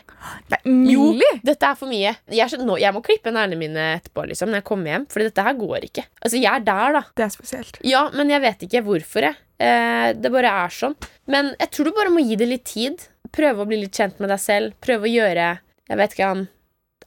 Nei, 0.51 0.59
Jo, 0.93 1.11
dette 1.43 1.71
er 1.71 1.75
for 1.79 1.87
mye. 1.91 2.15
Jeg, 2.29 2.41
er 2.45 2.47
så- 2.51 2.61
nå, 2.63 2.79
jeg 2.79 2.93
må 2.93 3.01
klippe 3.03 3.31
neglene 3.33 3.57
mine 3.57 3.87
etterpå, 4.01 4.27
liksom, 4.27 4.49
når 4.49 4.61
jeg 4.61 4.67
kommer 4.71 4.91
hjem. 4.91 5.07
for 5.11 5.19
dette 5.19 5.41
her 5.43 5.53
går 5.53 5.87
ikke. 5.89 6.05
Altså, 6.23 6.41
jeg 6.41 6.51
er 6.53 6.59
der, 6.59 6.93
da. 6.93 7.03
Det 7.15 7.25
er 7.25 7.29
spesielt. 7.29 7.79
Ja, 7.83 8.09
men 8.13 8.29
jeg 8.29 8.41
vet 8.41 8.59
ikke 8.67 8.83
hvorfor. 8.83 9.21
Jeg. 9.21 9.35
Uh, 9.61 10.13
det 10.17 10.31
bare 10.31 10.49
er 10.65 10.69
sånn. 10.69 10.95
Men 11.27 11.55
jeg 11.59 11.69
tror 11.71 11.85
du 11.85 11.91
bare 11.91 12.09
må 12.09 12.23
gi 12.27 12.35
det 12.35 12.47
litt 12.47 12.65
tid. 12.65 13.03
Prøve 13.31 13.61
å 13.63 13.67
bli 13.67 13.77
litt 13.77 13.93
kjent 13.93 14.19
med 14.19 14.29
deg 14.29 14.39
selv. 14.39 14.73
Prøve 14.81 15.07
å 15.07 15.11
gjøre 15.11 15.59
Jeg 15.91 15.97
vet 15.97 16.13
ikke 16.15 16.31
om 16.31 16.47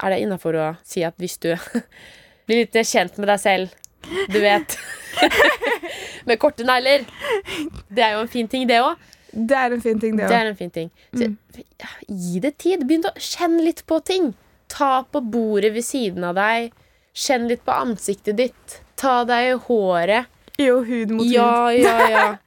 Er 0.03 0.15
det 0.15 0.21
innafor 0.25 0.59
å 0.59 0.69
si 0.87 1.05
at 1.07 1.17
hvis 1.23 1.37
du 1.43 1.53
blir 2.47 2.65
litt 2.65 2.79
kjent 2.89 3.19
med 3.21 3.31
deg 3.31 3.41
selv 3.41 3.75
Du 4.33 4.41
vet 4.43 4.77
Med 6.29 6.41
korte 6.41 6.65
negler. 6.67 7.05
Det 7.93 8.03
er 8.03 8.15
jo 8.17 8.23
en 8.25 8.31
fin 8.33 8.49
ting, 8.49 8.65
det 8.69 8.81
òg. 8.81 8.97
Det 9.35 9.57
er 9.59 9.75
en 9.75 9.83
fin 9.83 9.99
ting, 10.01 10.15
det 10.17 10.29
Det 10.31 10.37
er 10.37 10.49
en 10.49 10.57
fin 10.57 10.71
ting. 10.73 10.89
Så, 11.13 11.29
ja, 11.83 11.91
gi 12.09 12.41
det 12.41 12.55
tid. 12.63 12.87
Begynn 12.89 13.05
å 13.09 13.13
kjenne 13.21 13.61
litt 13.67 13.83
på 13.87 13.99
ting. 14.07 14.31
Ta 14.73 15.03
på 15.05 15.21
bordet 15.21 15.75
ved 15.75 15.85
siden 15.85 16.25
av 16.25 16.39
deg. 16.39 16.73
Kjenn 17.15 17.45
litt 17.51 17.65
på 17.67 17.75
ansiktet 17.77 18.39
ditt. 18.41 18.79
Ta 19.01 19.21
deg 19.29 19.51
i 19.51 19.59
håret. 19.67 20.31
Jo, 20.59 20.81
hud 20.87 21.13
mot 21.13 21.27
hud. 21.27 21.35
Ja, 21.35 21.69
ja, 21.75 22.09
ja. 22.11 22.25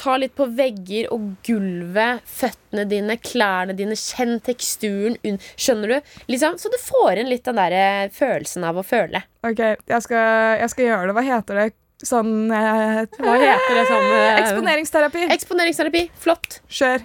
Ta 0.00 0.14
litt 0.16 0.32
på 0.38 0.46
vegger 0.56 1.10
og 1.12 1.26
gulvet, 1.44 2.22
føttene 2.24 2.86
dine, 2.88 3.18
klærne 3.20 3.74
dine. 3.76 3.98
Kjenn 3.98 4.38
teksturen. 4.44 5.18
Skjønner 5.60 5.92
du? 5.92 6.14
Liksom, 6.32 6.56
så 6.60 6.72
du 6.72 6.78
får 6.80 7.20
inn 7.20 7.28
litt 7.28 7.44
den 7.44 7.60
der 7.60 7.76
eh, 7.76 8.06
følelsen 8.14 8.64
av 8.64 8.80
å 8.80 8.86
føle. 8.86 9.20
Ok, 9.44 9.60
jeg 9.60 10.06
skal, 10.06 10.56
jeg 10.62 10.72
skal 10.72 10.88
gjøre 10.88 11.10
det. 11.10 11.16
Hva 11.18 11.26
heter 11.28 11.60
det? 11.60 11.68
Sånn 12.00 12.48
eh, 12.48 13.02
Hva 13.20 13.34
heter 13.36 13.76
det 13.76 13.82
sånn 13.90 14.06
eh, 14.08 14.38
Eksponeringsterapi. 14.40 15.26
Eksponeringsterapi. 15.36 16.06
Flott. 16.24 16.62
Kjør. 16.72 17.04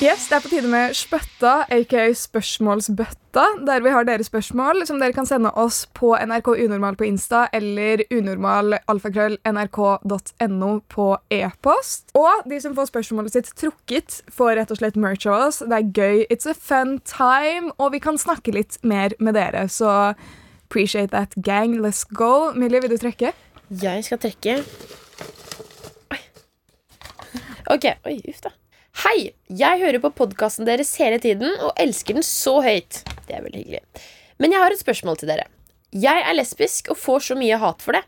Yes, 0.00 0.28
Det 0.28 0.36
er 0.36 0.40
på 0.40 0.48
tide 0.48 0.68
med 0.72 0.94
Spøtta, 0.96 1.66
aka 1.68 2.06
Spørsmålsbøtta, 2.16 3.42
der 3.66 3.82
vi 3.84 3.90
har 3.92 4.04
deres 4.08 4.26
spørsmål 4.30 4.86
som 4.88 4.96
dere 4.96 5.12
kan 5.12 5.26
sende 5.28 5.50
oss 5.60 5.82
på 5.92 6.14
NRK 6.16 6.48
Unormal 6.64 6.96
på 6.96 7.04
Insta 7.04 7.52
eller 7.52 8.00
unormal.alfakrøll.nrk.no 8.08 10.70
på 10.88 11.18
e-post. 11.30 12.10
Og 12.16 12.32
de 12.48 12.60
som 12.64 12.72
får 12.78 12.86
spørsmålet 12.88 13.32
sitt 13.36 13.52
trukket, 13.60 14.24
får 14.32 14.56
rett 14.56 14.72
og 14.72 14.80
slett 14.80 14.96
merch 14.96 15.28
av 15.28 15.36
oss. 15.50 15.60
Det 15.60 15.76
er 15.76 15.92
gøy. 15.92 16.24
It's 16.32 16.48
a 16.48 16.56
fun 16.56 16.96
time, 17.04 17.68
og 17.76 17.92
vi 17.92 18.00
kan 18.00 18.16
snakke 18.16 18.56
litt 18.56 18.80
mer 18.80 19.12
med 19.20 19.36
dere, 19.36 19.68
så 19.68 20.16
appreciate 20.70 21.12
that 21.12 21.36
gang. 21.44 21.76
Let's 21.76 22.08
go. 22.08 22.56
Millie, 22.56 22.80
vil 22.80 22.90
du 22.90 22.96
trekke? 22.96 23.36
Jeg 23.68 24.04
skal 24.08 24.18
trekke 24.18 24.64
Oi. 26.10 26.18
Ok. 27.68 27.84
Oi, 28.08 28.16
uff, 28.32 28.40
da. 28.48 28.56
Hei! 28.98 29.30
Jeg 29.46 29.78
hører 29.80 30.02
på 30.02 30.10
podkasten 30.18 30.66
deres 30.66 30.90
hele 30.98 31.20
tiden 31.22 31.52
og 31.62 31.70
elsker 31.80 32.16
den 32.18 32.24
så 32.26 32.56
høyt. 32.64 33.00
Det 33.28 33.36
er 33.36 33.44
veldig 33.44 33.60
hyggelig. 33.62 33.80
Men 34.42 34.52
jeg 34.54 34.62
har 34.62 34.74
et 34.74 34.82
spørsmål 34.82 35.20
til 35.20 35.30
dere. 35.30 35.46
Jeg 35.94 36.24
er 36.26 36.34
lesbisk 36.34 36.90
og 36.90 36.98
får 36.98 37.22
så 37.30 37.36
mye 37.38 37.58
hat 37.62 37.84
for 37.84 37.96
det. 37.96 38.02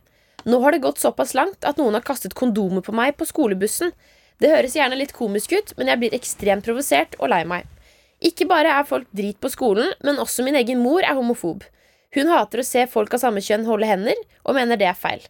Nå 0.45 0.59
har 0.65 0.75
det 0.75 0.83
gått 0.83 0.99
såpass 1.01 1.37
langt 1.39 1.65
at 1.65 1.79
noen 1.79 1.95
har 1.95 2.05
kastet 2.07 2.35
kondomer 2.39 2.83
på 2.83 2.95
meg 2.95 3.15
på 3.17 3.29
skolebussen. 3.29 3.95
Det 4.43 4.51
høres 4.51 4.75
gjerne 4.75 4.99
litt 4.99 5.15
komisk 5.15 5.55
ut, 5.55 5.71
men 5.79 5.91
jeg 5.91 6.01
blir 6.03 6.17
ekstremt 6.19 6.67
provosert 6.67 7.15
og 7.21 7.31
lei 7.31 7.45
meg. 7.47 7.69
Ikke 8.23 8.49
bare 8.51 8.75
er 8.75 8.89
folk 8.89 9.07
drit 9.15 9.39
på 9.43 9.51
skolen, 9.55 9.95
men 10.03 10.19
også 10.23 10.45
min 10.47 10.59
egen 10.59 10.83
mor 10.83 11.03
er 11.07 11.15
homofob. 11.19 11.63
Hun 12.15 12.31
hater 12.31 12.63
å 12.63 12.67
se 12.67 12.85
folk 12.91 13.15
av 13.15 13.23
samme 13.23 13.43
kjønn 13.43 13.69
holde 13.71 13.89
hender, 13.89 14.19
og 14.43 14.59
mener 14.59 14.79
det 14.79 14.91
er 14.91 14.99
feil. 14.99 15.23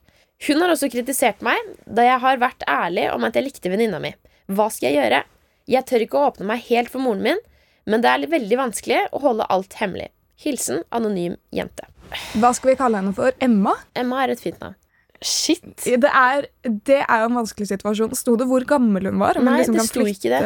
Hun 0.48 0.64
har 0.64 0.72
også 0.72 0.90
kritisert 0.90 1.44
meg, 1.44 1.60
da 1.86 2.08
jeg 2.08 2.24
har 2.24 2.40
vært 2.42 2.66
ærlig 2.66 3.06
om 3.12 3.28
at 3.28 3.36
jeg 3.38 3.46
likte 3.46 3.70
venninna 3.70 4.00
mi. 4.02 4.16
Hva 4.50 4.66
skal 4.72 4.90
jeg 4.90 4.98
gjøre? 4.98 5.22
Jeg 5.72 5.88
tør 5.88 6.04
ikke 6.04 6.20
å 6.20 6.28
åpne 6.30 6.48
meg 6.50 6.66
helt 6.68 6.92
for 6.92 7.02
moren 7.04 7.24
min, 7.24 7.40
men 7.88 8.04
det 8.04 8.10
er 8.10 8.28
veldig 8.30 8.58
vanskelig 8.60 9.00
å 9.14 9.22
holde 9.22 9.48
alt 9.52 9.78
hemmelig. 9.80 10.10
Hilsen 10.42 10.82
anonym 10.94 11.38
jente. 11.54 11.88
Hva 12.36 12.52
skal 12.56 12.72
vi 12.72 12.78
kalle 12.80 13.00
henne 13.00 13.14
for? 13.16 13.34
Emma? 13.42 13.74
Emma 13.96 14.22
er 14.24 14.34
et 14.34 14.42
fint 14.42 14.58
navn. 14.60 14.76
Shit. 15.22 15.64
Det 15.86 16.10
er, 16.10 16.48
det 16.66 16.98
er 17.04 17.22
jo 17.22 17.28
en 17.30 17.38
vanskelig 17.38 17.68
situasjon. 17.70 18.14
Sto 18.18 18.34
det 18.38 18.48
hvor 18.50 18.64
gammel 18.66 19.06
hun 19.08 19.20
var? 19.22 19.38
Nei, 19.38 19.60
liksom 19.60 19.78
det 19.78 19.86
sto 19.86 20.04
ikke 20.10 20.32
det. 20.32 20.42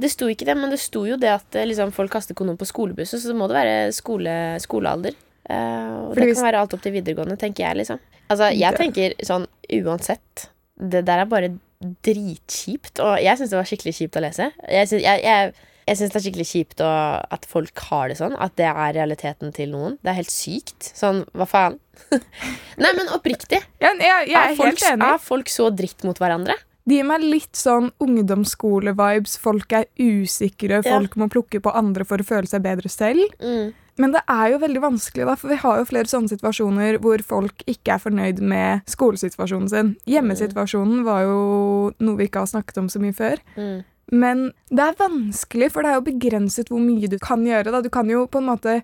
Det 0.00 0.10
sto 0.12 0.28
ikke 0.32 0.46
det, 0.48 0.56
men 0.56 0.72
det 0.72 0.80
sto 0.80 1.02
jo 1.08 1.16
det 1.20 1.32
at 1.32 1.56
eh, 1.58 1.66
liksom, 1.68 1.90
folk 1.92 2.12
kaster 2.12 2.36
kondom 2.36 2.56
på 2.60 2.68
skolebussen, 2.68 3.20
så 3.20 3.32
det 3.32 3.36
må 3.36 3.48
det 3.50 3.56
være 3.58 3.74
skole, 3.96 4.32
skolealder. 4.62 5.16
Uh, 5.50 5.56
og 5.56 6.14
Fordi 6.14 6.30
det 6.30 6.36
kan 6.38 6.46
være 6.46 6.62
alt 6.62 6.76
opp 6.76 6.84
til 6.84 6.94
videregående, 6.94 7.36
tenker 7.40 7.66
jeg, 7.66 7.80
liksom. 7.82 8.00
Altså, 8.30 8.52
jeg 8.54 8.76
tenker 8.78 9.16
sånn 9.26 9.48
uansett 9.80 10.44
Det 10.78 11.00
der 11.02 11.24
er 11.24 11.26
bare 11.26 11.48
dritkjipt, 11.80 13.00
og 13.02 13.18
jeg 13.22 13.38
syns 13.40 13.52
det 13.52 13.58
var 13.60 13.68
skikkelig 13.68 13.94
kjipt 13.96 14.16
å 14.20 14.22
lese. 14.24 14.48
Jeg 14.68 14.88
synes, 14.90 15.04
jeg, 15.06 15.22
jeg, 15.24 15.52
jeg 15.88 15.98
syns 16.00 16.12
det 16.12 16.18
er 16.20 16.24
skikkelig 16.26 16.48
kjipt 16.50 16.82
å, 16.84 16.90
at 17.36 17.46
folk 17.48 17.84
har 17.88 18.10
det 18.12 18.18
sånn, 18.20 18.36
at 18.36 18.56
det 18.60 18.68
er 18.68 18.96
realiteten 18.98 19.54
til 19.56 19.72
noen. 19.72 19.96
Det 20.04 20.12
er 20.12 20.18
helt 20.20 20.34
sykt. 20.34 20.90
Sånn, 20.98 21.22
hva 21.32 21.46
faen? 21.48 21.78
Nei, 22.82 22.92
men 22.96 23.08
oppriktig. 23.16 23.62
Ja, 23.82 23.94
jeg, 23.96 24.28
jeg 24.30 24.36
er 24.36 24.52
er, 24.52 24.58
folk, 24.58 24.74
helt 24.74 24.88
enig. 24.92 25.08
er 25.14 25.24
folk 25.24 25.52
så 25.52 25.70
dritt 25.72 26.04
mot 26.06 26.20
hverandre? 26.20 26.56
De 26.88 26.96
gir 26.96 27.06
meg 27.06 27.22
litt 27.22 27.58
sånn 27.60 27.90
ungdomsskole-vibes. 28.02 29.36
Folk 29.40 29.72
er 29.76 29.84
usikre, 30.00 30.80
Ja. 30.80 30.96
folk 30.96 31.16
må 31.20 31.28
plukke 31.32 31.60
på 31.62 31.72
andre 31.76 32.06
for 32.08 32.18
å 32.22 32.26
føle 32.26 32.48
seg 32.50 32.64
bedre 32.64 32.90
selv. 32.90 33.24
Mm. 33.40 33.72
Men 34.00 34.14
det 34.16 34.22
er 34.32 34.54
jo 34.54 34.60
veldig 34.62 34.80
vanskelig, 34.86 35.26
da, 35.28 35.34
for 35.36 35.52
vi 35.52 35.58
har 35.60 35.80
jo 35.82 35.88
flere 35.90 36.08
sånne 36.08 36.30
situasjoner 36.32 36.96
hvor 37.04 37.20
folk 37.26 37.64
ikke 37.68 37.96
er 37.98 38.00
fornøyd 38.02 38.40
med 38.40 38.86
skolesituasjonen 38.88 39.68
sin. 39.72 39.92
Hjemmesituasjonen 40.08 41.02
var 41.04 41.26
jo 41.26 41.40
noe 42.00 42.16
vi 42.20 42.30
ikke 42.30 42.44
har 42.46 42.50
snakket 42.54 42.80
om 42.80 42.88
så 42.92 43.02
mye 43.02 43.16
før. 43.16 43.42
Mm. 43.58 43.82
Men 44.10 44.46
det 44.74 44.86
er 44.88 44.96
vanskelig, 44.98 45.68
for 45.74 45.84
det 45.86 45.92
er 45.92 46.00
jo 46.00 46.08
begrenset 46.08 46.72
hvor 46.72 46.80
mye 46.82 47.10
du 47.12 47.18
kan 47.22 47.44
gjøre. 47.46 47.70
Da. 47.76 47.82
Du 47.84 47.90
kan 47.94 48.08
jo 48.10 48.24
på 48.26 48.40
en 48.40 48.48
måte 48.50 48.80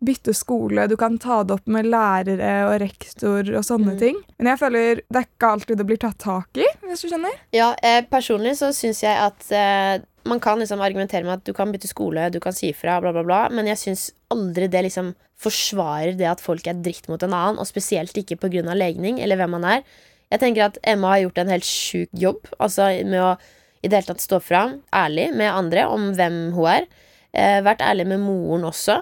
bytte 0.00 0.32
skole, 0.32 0.86
du 0.88 0.94
kan 0.96 1.18
ta 1.20 1.42
det 1.44 1.58
opp 1.58 1.66
med 1.68 1.84
lærere 1.92 2.52
og 2.70 2.78
rektor 2.80 3.44
og 3.52 3.60
sånne 3.66 3.92
Mm. 3.92 3.98
ting. 4.00 4.16
Men 4.38 4.46
jeg 4.54 4.58
føler 4.62 4.94
det 5.12 5.18
er 5.20 5.26
ikke 5.28 5.50
alltid 5.52 5.76
det 5.76 5.86
blir 5.90 5.98
tatt 6.00 6.16
tak 6.18 6.56
i, 6.56 6.64
hvis 6.88 7.02
du 7.04 7.08
skjønner. 7.10 7.34
Ja, 7.52 7.74
eh, 7.82 8.00
personlig 8.08 8.54
så 8.56 8.70
syns 8.72 9.02
jeg 9.02 9.12
at 9.12 9.44
eh, 9.52 10.00
man 10.28 10.40
kan 10.42 10.60
liksom 10.60 10.82
argumentere 10.84 11.24
med 11.24 11.38
at 11.38 11.46
du 11.46 11.54
kan 11.56 11.72
bytte 11.72 11.88
skole, 11.90 12.28
du 12.32 12.40
kan 12.42 12.54
si 12.56 12.70
ifra, 12.70 12.98
bla, 13.02 13.12
bla, 13.14 13.24
bla, 13.26 13.40
men 13.54 13.68
jeg 13.70 13.80
syns 13.80 14.06
aldri 14.32 14.68
det 14.70 14.84
liksom 14.86 15.14
forsvarer 15.40 16.18
det 16.18 16.28
at 16.28 16.42
folk 16.44 16.66
er 16.68 16.82
dritt 16.84 17.08
mot 17.08 17.22
en 17.24 17.34
annen, 17.36 17.60
og 17.60 17.68
spesielt 17.68 18.16
ikke 18.16 18.38
pga. 18.40 18.74
legning 18.74 19.20
eller 19.20 19.40
hvem 19.40 19.56
man 19.56 19.64
er. 19.64 19.86
Jeg 20.30 20.42
tenker 20.42 20.68
at 20.68 20.78
Emma 20.86 21.14
har 21.14 21.24
gjort 21.24 21.40
en 21.42 21.54
helt 21.54 21.66
sjuk 21.66 22.10
jobb 22.12 22.46
altså 22.58 22.90
med 23.02 23.22
å 23.24 23.32
i 23.80 23.88
det 23.88 23.96
hele 23.96 24.10
tatt 24.12 24.22
stå 24.22 24.40
fram 24.44 24.74
ærlig 24.92 25.30
med 25.36 25.48
andre 25.48 25.86
om 25.88 26.10
hvem 26.16 26.52
hun 26.52 26.68
er. 26.68 26.86
Eh, 27.32 27.60
vært 27.64 27.80
ærlig 27.80 28.06
med 28.10 28.20
moren 28.20 28.66
også. 28.68 28.98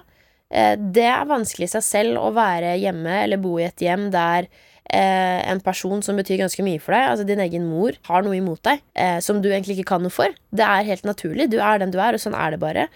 Eh, 0.50 0.76
det 0.78 1.06
er 1.10 1.28
vanskelig 1.28 1.66
i 1.66 1.72
seg 1.74 1.84
selv 1.84 2.22
å 2.22 2.30
være 2.36 2.76
hjemme 2.78 3.22
eller 3.24 3.42
bo 3.42 3.56
i 3.58 3.66
et 3.66 3.82
hjem 3.82 4.08
der 4.14 4.46
eh, 4.94 5.42
en 5.50 5.60
person 5.64 6.02
som 6.04 6.18
betyr 6.18 6.40
ganske 6.42 6.64
mye 6.66 6.80
for 6.82 6.96
deg, 6.96 7.10
altså 7.12 7.28
din 7.28 7.42
egen 7.44 7.68
mor, 7.70 7.96
har 8.08 8.24
noe 8.24 8.38
imot 8.38 8.62
deg 8.66 8.82
eh, 8.98 9.18
som 9.24 9.42
du 9.42 9.50
egentlig 9.50 9.78
ikke 9.78 9.92
kan 9.94 10.04
noe 10.04 10.14
for. 10.14 10.34
Det 10.50 10.64
er 10.64 10.88
helt 10.88 11.06
naturlig. 11.08 11.50
Du 11.52 11.60
er 11.60 11.80
den 11.82 11.94
du 11.94 12.00
er, 12.00 12.16
og 12.16 12.22
sånn 12.22 12.36
er 12.38 12.54
det 12.54 12.62
bare. 12.62 12.88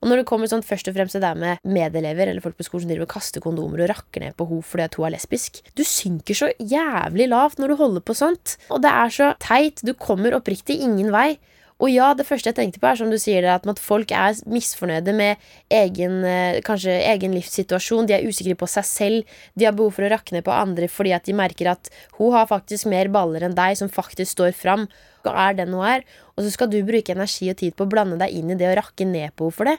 Og 0.00 0.08
når 0.08 0.22
det 0.22 0.28
kommer 0.30 0.48
sånn 0.48 0.64
først 0.64 0.88
og 0.88 0.96
fremst 0.96 1.12
til 1.12 1.22
det 1.22 1.32
med 1.36 1.60
medelever 1.68 2.30
eller 2.30 2.40
folk 2.44 2.56
på 2.56 2.64
skolen 2.64 2.86
som 2.86 2.92
driver 2.92 3.04
og 3.04 3.12
kaster 3.12 3.44
kondomer 3.44 3.82
og 3.84 3.90
rakker 3.92 4.24
ned 4.24 4.36
på 4.38 4.46
henne 4.48 4.64
fordi 4.64 4.86
at 4.86 4.96
hun 4.96 5.06
er 5.06 5.12
lesbisk 5.12 5.60
Du 5.76 5.82
synker 5.84 6.38
så 6.38 6.48
jævlig 6.56 7.26
lavt 7.28 7.60
når 7.60 7.72
du 7.72 7.80
holder 7.82 8.04
på 8.04 8.16
sånt. 8.16 8.56
Og 8.72 8.80
det 8.80 8.92
er 9.02 9.12
så 9.12 9.30
teit. 9.42 9.84
Du 9.84 9.92
kommer 9.92 10.38
oppriktig 10.38 10.78
ingen 10.80 11.12
vei. 11.12 11.34
Og 11.80 11.88
ja, 11.88 12.10
det 12.12 12.26
første 12.28 12.50
jeg 12.50 12.58
tenkte 12.58 12.80
på, 12.80 12.90
er 12.90 12.98
som 13.00 13.08
du 13.08 13.16
sier 13.20 13.46
at 13.48 13.64
folk 13.80 14.10
er 14.12 14.36
misfornøyde 14.52 15.14
med 15.16 15.40
egen, 15.72 16.18
eh, 16.28 16.60
kanskje 16.64 16.98
egen 17.08 17.32
livssituasjon. 17.32 18.06
De 18.06 18.18
er 18.18 18.26
usikre 18.28 18.54
på 18.54 18.68
seg 18.68 18.84
selv. 18.84 19.38
De 19.56 19.64
har 19.64 19.72
behov 19.72 19.96
for 19.96 20.04
å 20.04 20.10
rakne 20.12 20.42
på 20.44 20.52
andre 20.52 20.90
fordi 20.92 21.14
at 21.16 21.24
de 21.24 21.32
merker 21.32 21.72
at 21.72 21.88
hun 22.18 22.34
har 22.36 22.50
faktisk 22.50 22.84
mer 22.86 23.08
baller 23.08 23.46
enn 23.48 23.56
deg, 23.56 23.78
som 23.80 23.88
faktisk 23.88 24.36
står 24.36 24.52
fram 24.52 24.88
og 25.24 25.32
er 25.32 25.56
den 25.56 25.72
hun 25.72 25.86
er. 25.86 26.04
Og 26.36 26.44
så 26.44 26.52
skal 26.52 26.68
du 26.68 26.82
bruke 26.84 27.16
energi 27.16 27.48
og 27.48 27.56
tid 27.56 27.74
på 27.76 27.88
å 27.88 27.92
blande 27.92 28.20
deg 28.20 28.36
inn 28.36 28.52
i 28.52 28.60
det 28.60 28.68
og 28.68 28.76
rakke 28.82 29.08
ned 29.08 29.32
på 29.36 29.48
henne 29.48 29.56
for 29.56 29.72
det. 29.72 29.78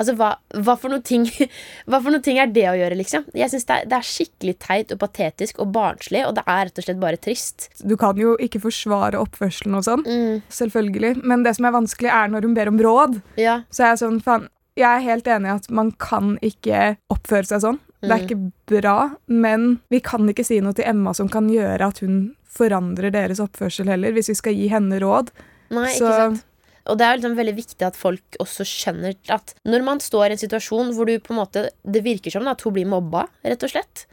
Altså, 0.00 0.14
hva, 0.16 0.30
hva, 0.64 0.74
for 0.80 0.88
noen 0.94 1.02
ting, 1.04 1.26
hva 1.90 2.00
for 2.00 2.10
noen 2.14 2.24
ting 2.24 2.38
er 2.40 2.48
det 2.50 2.64
å 2.70 2.76
gjøre, 2.78 2.96
liksom? 2.98 3.26
Jeg 3.36 3.52
synes 3.52 3.66
det, 3.68 3.76
det 3.92 3.98
er 3.98 4.06
skikkelig 4.08 4.54
teit 4.64 4.94
og 4.96 5.00
patetisk 5.02 5.60
og 5.60 5.70
barnslig, 5.76 6.22
og 6.26 6.34
det 6.38 6.44
er 6.48 6.62
rett 6.70 6.80
og 6.80 6.86
slett 6.88 7.02
bare 7.02 7.20
trist. 7.20 7.68
Du 7.84 7.94
kan 8.00 8.16
jo 8.20 8.32
ikke 8.40 8.62
forsvare 8.64 9.20
oppførselen 9.20 9.76
og 9.76 9.84
sånn, 9.86 10.06
Mm, 10.08 10.40
selvfølgelig. 10.48 11.12
Men 11.22 11.44
det 11.44 11.54
som 11.58 11.68
er 11.68 11.76
vanskelig, 11.76 12.08
er 12.10 12.32
når 12.32 12.48
hun 12.48 12.54
ber 12.56 12.72
om 12.72 12.80
råd. 12.80 13.20
ja. 13.36 13.60
Så 13.70 13.84
jeg 13.84 13.92
er 13.92 14.00
sånn, 14.06 14.18
faen, 14.24 14.48
jeg 14.80 14.88
er 14.88 15.04
helt 15.04 15.26
enig 15.28 15.50
i 15.50 15.54
at 15.58 15.70
man 15.70 15.90
kan 16.00 16.38
ikke 16.40 16.96
oppføre 17.12 17.44
seg 17.46 17.60
sånn. 17.66 17.78
Det 18.00 18.10
er 18.10 18.16
Mm. 18.16 18.26
ikke 18.26 18.80
bra, 18.80 19.10
men 19.28 19.80
vi 19.90 20.00
kan 20.00 20.24
ikke 20.32 20.44
si 20.46 20.58
noe 20.64 20.72
til 20.72 20.86
Emma 20.88 21.12
som 21.12 21.28
kan 21.28 21.50
gjøre 21.52 21.86
at 21.90 21.98
hun 22.00 22.34
forandrer 22.48 23.12
deres 23.12 23.38
oppførsel 23.40 23.86
heller, 23.92 24.12
hvis 24.16 24.28
vi 24.32 24.34
skal 24.38 24.54
gi 24.56 24.68
henne 24.72 24.98
råd. 25.02 25.28
Nei, 25.70 25.92
Så- 25.92 26.06
ikke 26.08 26.16
sant? 26.16 26.44
Og 26.88 26.96
det 26.98 27.06
er 27.06 27.18
liksom 27.18 27.36
veldig 27.36 27.56
viktig 27.58 27.86
at 27.86 27.98
folk 27.98 28.38
også 28.40 28.64
skjønner 28.66 29.16
at 29.34 29.52
når 29.68 29.84
man 29.84 30.00
står 30.00 30.30
i 30.30 30.36
en 30.36 30.40
situasjon 30.40 30.94
hvor 30.96 31.08
du 31.08 31.18
på 31.20 31.34
en 31.34 31.40
måte 31.42 31.66
Det 31.84 32.02
virker 32.04 32.32
som 32.32 32.48
at 32.48 32.62
hun 32.64 32.74
blir 32.76 32.88
mobba, 32.88 33.26
rett 33.44 33.66
og 33.66 33.72
slett. 33.72 34.06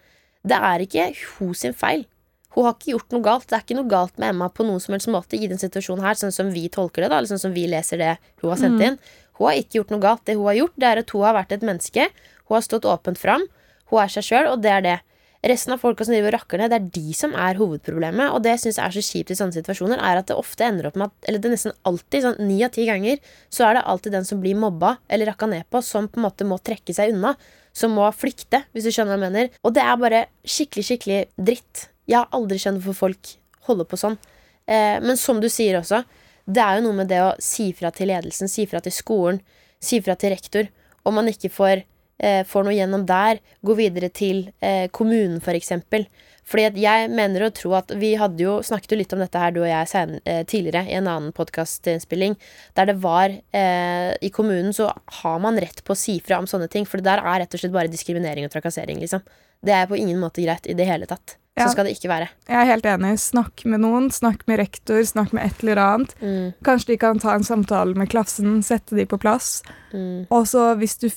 Det 0.48 0.58
er 0.58 0.84
ikke 0.84 1.12
hun 1.38 1.56
sin 1.58 1.76
feil. 1.78 2.06
Hun 2.58 2.66
har 2.66 2.74
ikke 2.74 2.94
gjort 2.96 3.14
noe 3.14 3.26
galt. 3.26 3.48
Det 3.48 3.58
er 3.58 3.64
ikke 3.66 3.78
noe 3.78 3.92
galt 3.92 4.16
med 4.18 4.34
Emma 4.34 4.48
på 4.50 4.66
noen 4.66 4.82
som 4.82 4.96
helst 4.96 5.10
måte 5.14 5.38
i 5.38 5.50
den 5.50 5.60
situasjonen 5.62 6.06
her, 6.06 6.18
sånn 6.18 6.34
som 6.34 6.50
vi 6.54 6.66
tolker 6.74 7.06
det, 7.06 7.12
da, 7.12 7.20
eller 7.20 7.30
sånn 7.30 7.44
som 7.44 7.54
vi 7.54 7.68
leser 7.70 8.02
det 8.02 8.14
hun 8.42 8.50
har 8.50 8.62
sendt 8.62 8.82
inn. 8.82 8.98
Hun 9.38 9.50
har 9.50 9.60
ikke 9.60 9.78
gjort 9.80 9.94
noe 9.94 10.02
galt. 10.02 10.24
Det 10.26 10.38
hun 10.40 10.48
har 10.50 10.58
gjort, 10.58 10.74
det 10.82 10.88
er 10.90 11.02
at 11.04 11.14
hun 11.14 11.26
har 11.28 11.36
vært 11.38 11.54
et 11.54 11.66
menneske. 11.70 12.08
Hun 12.48 12.58
har 12.58 12.66
stått 12.66 12.88
åpent 12.90 13.22
fram. 13.22 13.46
Hun 13.92 14.02
er 14.02 14.10
seg 14.12 14.26
sjøl, 14.26 14.50
og 14.50 14.64
det 14.66 14.74
er 14.74 14.86
det. 14.86 14.96
Resten 15.46 15.76
av 15.76 15.82
folka 15.84 16.06
som 16.06 16.16
driver 16.16 16.32
og 16.32 16.40
rakker 16.40 16.62
ned, 16.62 16.72
det 16.74 16.78
er 16.80 16.88
de 16.96 17.14
som 17.16 17.36
er 17.38 17.60
hovedproblemet. 17.60 18.32
Og 18.34 18.42
det 18.44 18.56
jeg 18.56 18.64
syns 18.66 18.80
er 18.82 18.96
så 18.96 19.04
kjipt 19.06 19.34
i 19.34 19.38
sånne 19.38 19.54
situasjoner, 19.54 20.02
er 20.02 20.22
at 20.22 20.32
det 20.32 20.38
ofte 20.40 20.66
ender 20.66 20.90
opp 20.90 20.98
med 20.98 21.12
at 21.12 21.30
Eller 21.30 21.44
det 21.44 21.50
er 21.50 21.56
nesten 21.56 21.76
alltid, 21.86 22.26
sånn 22.26 22.48
ni 22.50 22.58
av 22.66 22.74
ti 22.74 22.88
ganger, 22.90 23.22
så 23.54 23.68
er 23.68 23.78
det 23.78 23.86
alltid 23.86 24.18
den 24.18 24.26
som 24.26 24.42
blir 24.42 24.58
mobba 24.58 24.98
eller 25.10 25.30
rakka 25.30 25.50
ned 25.52 25.68
på, 25.70 25.82
som 25.86 26.10
på 26.10 26.20
en 26.20 26.26
måte 26.26 26.48
må 26.48 26.58
trekke 26.58 26.96
seg 26.96 27.14
unna. 27.14 27.36
Som 27.78 27.94
må 27.94 28.08
flykte, 28.10 28.64
hvis 28.74 28.88
du 28.88 28.90
skjønner 28.90 29.14
hva 29.14 29.28
jeg 29.28 29.32
mener. 29.32 29.52
Og 29.62 29.76
det 29.78 29.84
er 29.86 30.00
bare 30.02 30.24
skikkelig, 30.42 30.88
skikkelig 30.88 31.20
dritt. 31.38 31.84
Jeg 32.10 32.18
har 32.18 32.32
aldri 32.34 32.58
skjønt 32.58 32.82
hvorfor 32.82 33.12
folk 33.12 33.36
holder 33.68 33.86
på 33.86 34.00
sånn. 34.02 34.18
Eh, 34.66 34.98
men 35.04 35.20
som 35.22 35.38
du 35.44 35.46
sier 35.52 35.78
også, 35.78 36.02
det 36.48 36.64
er 36.64 36.80
jo 36.80 36.88
noe 36.88 36.98
med 37.04 37.12
det 37.12 37.20
å 37.22 37.36
si 37.44 37.70
fra 37.78 37.92
til 37.94 38.10
ledelsen, 38.10 38.50
si 38.50 38.66
fra 38.66 38.82
til 38.82 38.96
skolen, 38.96 39.42
si 39.84 40.00
fra 40.02 40.16
til 40.18 40.34
rektor. 40.34 40.70
Om 41.06 41.20
man 41.20 41.30
ikke 41.30 41.52
får, 41.54 41.84
eh, 42.20 42.44
får 42.48 42.64
noe 42.68 42.76
gjennom 42.78 43.06
der, 43.08 43.40
gå 43.66 43.76
videre 43.78 44.10
til 44.10 44.50
eh, 44.62 44.88
kommunen, 44.90 45.40
for 45.44 45.58
eksempel. 45.58 46.08
Fordi 46.48 46.80
jeg 46.80 47.10
mener 47.12 47.44
å 47.44 47.50
tro 47.52 47.74
at 47.76 47.90
Vi 48.00 48.14
hadde 48.16 48.40
jo 48.40 48.62
snakket 48.64 48.94
jo 48.94 48.98
litt 49.02 49.12
om 49.12 49.20
dette 49.20 49.40
her 49.42 49.52
du 49.52 49.60
og 49.66 49.68
jeg 49.68 49.90
sen, 49.92 50.14
eh, 50.24 50.46
tidligere 50.48 50.86
i 50.88 50.94
en 50.96 51.10
annen 51.12 51.34
podkastinnspilling, 51.36 52.38
der 52.78 52.86
det 52.88 52.96
var 53.04 53.34
eh, 53.52 54.14
I 54.24 54.30
kommunen 54.32 54.72
så 54.74 54.88
har 55.22 55.42
man 55.44 55.60
rett 55.60 55.84
på 55.84 55.92
å 55.92 56.00
si 56.00 56.20
fra 56.24 56.40
om 56.40 56.48
sånne 56.48 56.70
ting, 56.72 56.88
for 56.88 57.02
det 57.02 57.10
der 57.10 57.20
er 57.26 57.44
rett 57.44 57.54
og 57.54 57.60
slett 57.60 57.76
bare 57.76 57.92
diskriminering 57.92 58.48
og 58.48 58.54
trakassering, 58.54 59.02
liksom. 59.04 59.26
Det 59.66 59.74
er 59.74 59.90
på 59.90 59.98
ingen 60.00 60.22
måte 60.22 60.40
greit 60.46 60.70
i 60.70 60.76
det 60.78 60.88
hele 60.88 61.10
tatt. 61.10 61.36
Ja. 61.58 61.66
Så 61.66 61.74
skal 61.74 61.88
det 61.88 61.96
ikke 61.98 62.12
være. 62.12 62.28
Jeg 62.46 62.58
er 62.62 62.68
helt 62.70 62.86
enig. 62.86 63.16
Snakk 63.18 63.64
med 63.66 63.82
noen, 63.82 64.12
snakk 64.14 64.44
med 64.46 64.60
rektor, 64.62 65.02
snakk 65.10 65.32
med 65.34 65.48
et 65.48 65.64
eller 65.66 65.80
annet. 65.82 66.12
Mm, 66.22 66.52
Kanskje 66.64 66.92
de 66.92 66.98
kan 67.02 67.18
ta 67.20 67.34
en 67.34 67.44
samtale 67.48 67.98
med 67.98 68.12
klassen, 68.14 68.60
sette 68.64 68.94
de 68.96 69.08
på 69.10 69.18
plass. 69.18 69.64
mm, 69.92 70.28
Og 70.30 70.46
så 70.46 70.68
hvis 70.78 71.00
du 71.02 71.10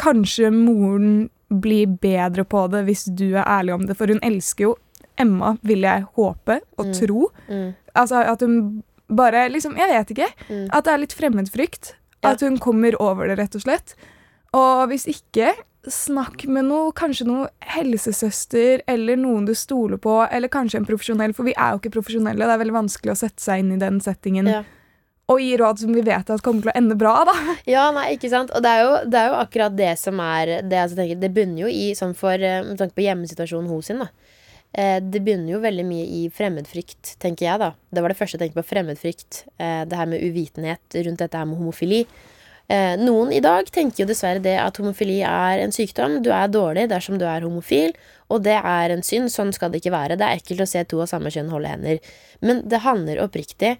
Kanskje 0.00 0.50
moren 0.54 1.28
blir 1.50 1.86
bedre 2.00 2.44
på 2.46 2.68
det 2.70 2.84
hvis 2.86 3.04
du 3.16 3.34
er 3.34 3.44
ærlig 3.44 3.74
om 3.74 3.86
det, 3.86 3.96
for 3.98 4.06
hun 4.06 4.20
elsker 4.22 4.68
jo 4.68 4.76
Emma, 5.20 5.56
vil 5.62 5.82
jeg 5.84 6.06
håpe 6.16 6.60
og 6.78 6.86
Mm. 6.86 6.92
tro. 6.94 7.30
mm, 7.48 7.74
Altså 7.96 8.22
at 8.24 8.40
hun 8.40 8.82
bare 9.10 9.48
liksom 9.50 9.76
Jeg 9.76 9.88
vet 9.90 10.10
ikke. 10.16 10.28
mm. 10.48 10.68
At 10.72 10.84
det 10.84 10.92
er 10.92 10.98
litt 10.98 11.12
fremmedfrykt. 11.12 11.94
At 12.22 12.40
hun 12.40 12.58
kommer 12.58 12.94
over 13.00 13.26
det, 13.28 13.38
rett 13.38 13.54
og 13.56 13.62
slett. 13.62 13.94
Og 14.54 14.88
hvis 14.88 15.06
ikke, 15.06 15.52
snakk 15.88 16.46
med 16.46 16.64
noe, 16.66 16.92
kanskje 16.92 17.26
noe 17.26 17.48
helsesøster 18.00 18.80
eller 18.88 19.16
noen 19.16 19.46
du 19.46 19.54
stoler 19.54 19.96
på, 19.98 20.26
eller 20.30 20.48
kanskje 20.48 20.76
en 20.80 20.86
profesjonell, 20.88 21.34
for 21.34 21.44
vi 21.48 21.54
er 21.56 21.72
jo 21.74 21.80
ikke 21.80 21.92
profesjonelle. 21.98 22.38
Det 22.46 22.54
er 22.54 22.62
veldig 22.64 22.76
vanskelig 22.76 23.12
å 23.14 23.16
sette 23.20 23.40
seg 23.44 23.58
inn 23.64 23.72
i 23.72 23.78
den 23.82 24.00
settingen 24.00 24.46
Ja. 24.50 24.62
Og 25.30 25.38
gi 25.42 25.52
råd 25.60 25.82
som 25.82 25.92
vi 25.94 26.02
vet 26.06 26.32
at 26.32 26.42
kommer 26.44 26.64
til 26.64 26.72
å 26.72 26.76
ende 26.78 26.96
bra, 26.98 27.14
da. 27.28 27.36
Ja, 27.74 27.86
nei, 27.94 28.08
ikke 28.16 28.30
sant? 28.32 28.50
Og 28.56 28.64
det 28.64 28.72
er 28.74 28.82
jo, 28.82 28.96
det 29.10 29.20
er 29.20 29.30
jo 29.30 29.38
akkurat 29.38 29.76
det 29.78 29.92
som 30.00 30.18
er 30.24 30.56
Det, 30.64 30.80
altså, 30.82 30.98
tenker, 30.98 31.20
det 31.22 31.32
bunner 31.36 31.64
jo 31.64 31.70
i, 31.70 31.92
sånn 31.98 32.16
for 32.18 32.34
eh, 32.34 32.62
Med 32.66 32.80
tanke 32.80 32.96
på 32.98 33.06
hjemmesituasjonen 33.06 33.70
hos 33.70 33.92
da. 33.94 34.10
Eh, 34.72 34.98
det 35.02 35.22
bunner 35.26 35.54
jo 35.54 35.62
veldig 35.62 35.86
mye 35.86 36.08
i 36.20 36.24
fremmedfrykt, 36.34 37.16
tenker 37.22 37.46
jeg, 37.46 37.62
da. 37.62 37.72
Det 37.90 38.02
var 38.02 38.12
det 38.12 38.18
første 38.18 38.38
jeg 38.38 38.44
tenkte 38.44 38.60
på. 38.60 38.68
Fremmedfrykt. 38.70 39.44
Eh, 39.58 39.80
det 39.90 39.98
her 39.98 40.10
med 40.10 40.22
uvitenhet 40.22 41.00
rundt 41.06 41.24
dette 41.24 41.38
her 41.38 41.48
med 41.50 41.58
homofili. 41.58 42.04
Eh, 42.70 42.94
noen 43.02 43.32
i 43.34 43.40
dag 43.42 43.66
tenker 43.74 44.04
jo 44.04 44.08
dessverre 44.12 44.42
det 44.42 44.54
at 44.62 44.76
homofili 44.78 45.18
er 45.26 45.62
en 45.62 45.74
sykdom. 45.74 46.20
Du 46.22 46.30
er 46.30 46.50
dårlig 46.50 46.86
dersom 46.92 47.18
du 47.18 47.26
er 47.26 47.42
homofil, 47.42 47.96
og 48.30 48.44
det 48.46 48.58
er 48.60 48.94
en 48.94 49.02
synd. 49.02 49.32
Sånn 49.34 49.50
skal 49.54 49.72
det 49.72 49.82
ikke 49.82 49.94
være. 49.96 50.18
Det 50.18 50.26
er 50.26 50.38
ekkelt 50.38 50.62
å 50.62 50.70
se 50.70 50.84
to 50.86 51.02
av 51.02 51.10
samme 51.10 51.32
kjønn 51.34 51.50
holde 51.50 51.72
hender. 51.72 52.12
Men 52.46 52.62
det 52.70 52.84
handler 52.86 53.24
oppriktig 53.26 53.74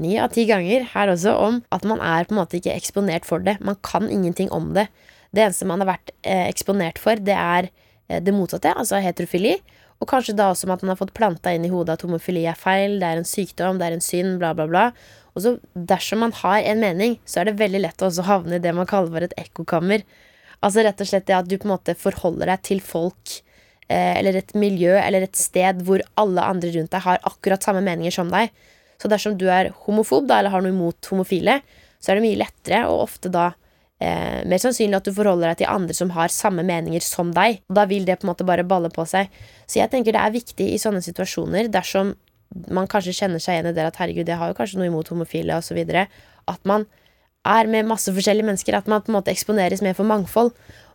ni 0.00 0.16
av 0.20 0.32
ti 0.34 0.46
ganger 0.48 0.86
her 0.92 1.12
også 1.12 1.34
om 1.40 1.60
at 1.74 1.86
man 1.88 2.02
er 2.04 2.26
på 2.26 2.34
en 2.34 2.40
måte 2.42 2.58
ikke 2.58 2.74
eksponert 2.74 3.28
for 3.28 3.42
det. 3.42 3.58
Man 3.64 3.78
kan 3.86 4.10
ingenting 4.12 4.50
om 4.54 4.72
det. 4.76 4.88
Det 5.34 5.44
eneste 5.44 5.68
man 5.68 5.82
har 5.82 5.90
vært 5.94 6.12
eh, 6.22 6.46
eksponert 6.46 7.00
for, 7.02 7.18
det 7.20 7.36
er 7.36 7.68
eh, 8.08 8.22
det 8.24 8.34
motsatte, 8.34 8.72
altså 8.76 9.00
heterofili. 9.02 9.56
Og 10.00 10.08
kanskje 10.10 10.36
da 10.36 10.50
også 10.52 10.68
at 10.72 10.84
man 10.84 10.92
har 10.92 11.00
fått 11.00 11.14
planta 11.16 11.52
inn 11.56 11.64
i 11.64 11.72
hodet 11.72 11.96
at 11.96 12.04
homofili 12.04 12.44
er 12.48 12.58
feil, 12.58 12.98
det 13.00 13.08
er 13.08 13.20
en 13.20 13.28
sykdom, 13.28 13.80
det 13.80 13.88
er 13.88 13.96
en 13.96 14.04
synd, 14.04 14.36
bla, 14.42 14.52
bla, 14.56 14.68
bla. 14.68 14.90
Og 15.36 15.44
så 15.44 15.54
dersom 15.72 16.22
man 16.24 16.34
har 16.36 16.60
en 16.64 16.80
mening, 16.80 17.18
så 17.28 17.40
er 17.40 17.50
det 17.50 17.58
veldig 17.60 17.82
lett 17.84 18.04
å 18.04 18.10
også 18.10 18.24
havne 18.28 18.58
i 18.58 18.62
det 18.62 18.72
man 18.76 18.88
kaller 18.88 19.12
for 19.12 19.24
et 19.24 19.36
ekkokammer. 19.40 20.04
Altså 20.64 20.84
rett 20.84 21.00
og 21.00 21.08
slett 21.08 21.26
det 21.28 21.36
at 21.36 21.48
du 21.48 21.56
på 21.56 21.68
en 21.68 21.74
måte 21.74 21.96
forholder 21.98 22.52
deg 22.52 22.62
til 22.64 22.80
folk 22.84 23.36
eh, 23.88 24.14
eller 24.16 24.40
et 24.40 24.54
miljø 24.56 24.94
eller 25.00 25.26
et 25.26 25.36
sted 25.36 25.82
hvor 25.84 26.04
alle 26.20 26.44
andre 26.44 26.72
rundt 26.76 26.92
deg 26.92 27.04
har 27.04 27.20
akkurat 27.28 27.64
samme 27.64 27.84
meninger 27.84 28.14
som 28.16 28.32
deg. 28.32 28.52
Så 29.00 29.10
dersom 29.12 29.36
du 29.38 29.46
er 29.52 29.72
homofob 29.86 30.28
da, 30.28 30.40
eller 30.40 30.54
har 30.54 30.64
noe 30.64 30.74
imot 30.74 31.10
homofile, 31.12 31.60
så 32.00 32.12
er 32.12 32.18
det 32.18 32.26
mye 32.26 32.40
lettere 32.40 32.82
og 32.88 33.06
ofte 33.06 33.30
da 33.32 33.50
eh, 34.00 34.42
mer 34.48 34.60
sannsynlig 34.62 34.98
at 34.98 35.08
du 35.08 35.14
forholder 35.16 35.52
deg 35.52 35.62
til 35.62 35.72
andre 35.72 35.96
som 35.96 36.12
har 36.16 36.32
samme 36.32 36.64
meninger 36.66 37.04
som 37.04 37.32
deg. 37.36 37.60
Og 37.70 37.78
da 37.78 37.86
vil 37.90 38.06
det 38.08 38.18
på 38.20 38.26
en 38.28 38.32
måte 38.32 38.46
bare 38.48 38.66
balle 38.68 38.92
på 38.92 39.06
seg. 39.08 39.32
Så 39.66 39.80
jeg 39.80 39.92
tenker 39.92 40.16
det 40.16 40.22
er 40.22 40.36
viktig 40.36 40.68
i 40.72 40.80
sånne 40.80 41.02
situasjoner, 41.04 41.70
dersom 41.72 42.14
man 42.72 42.88
kanskje 42.90 43.16
kjenner 43.16 43.42
seg 43.42 43.56
igjen 43.56 43.72
i 43.72 43.74
det 43.76 43.88
at 43.88 43.98
herregud, 44.00 44.28
jeg 44.28 44.38
har 44.38 44.52
jo 44.52 44.56
kanskje 44.58 44.78
noe 44.80 44.88
imot 44.90 45.10
homofile 45.10 45.58
osv., 45.58 45.80
at 46.46 46.68
man 46.68 46.86
er 47.46 47.70
med 47.70 47.88
masse 47.88 48.10
forskjellige 48.14 48.46
mennesker, 48.46 48.76
at 48.76 48.88
man 48.90 49.02
på 49.02 49.10
en 49.10 49.18
måte 49.18 49.32
eksponeres 49.32 49.82
mer 49.84 49.96
for 49.98 50.08
mangfold. 50.08 50.52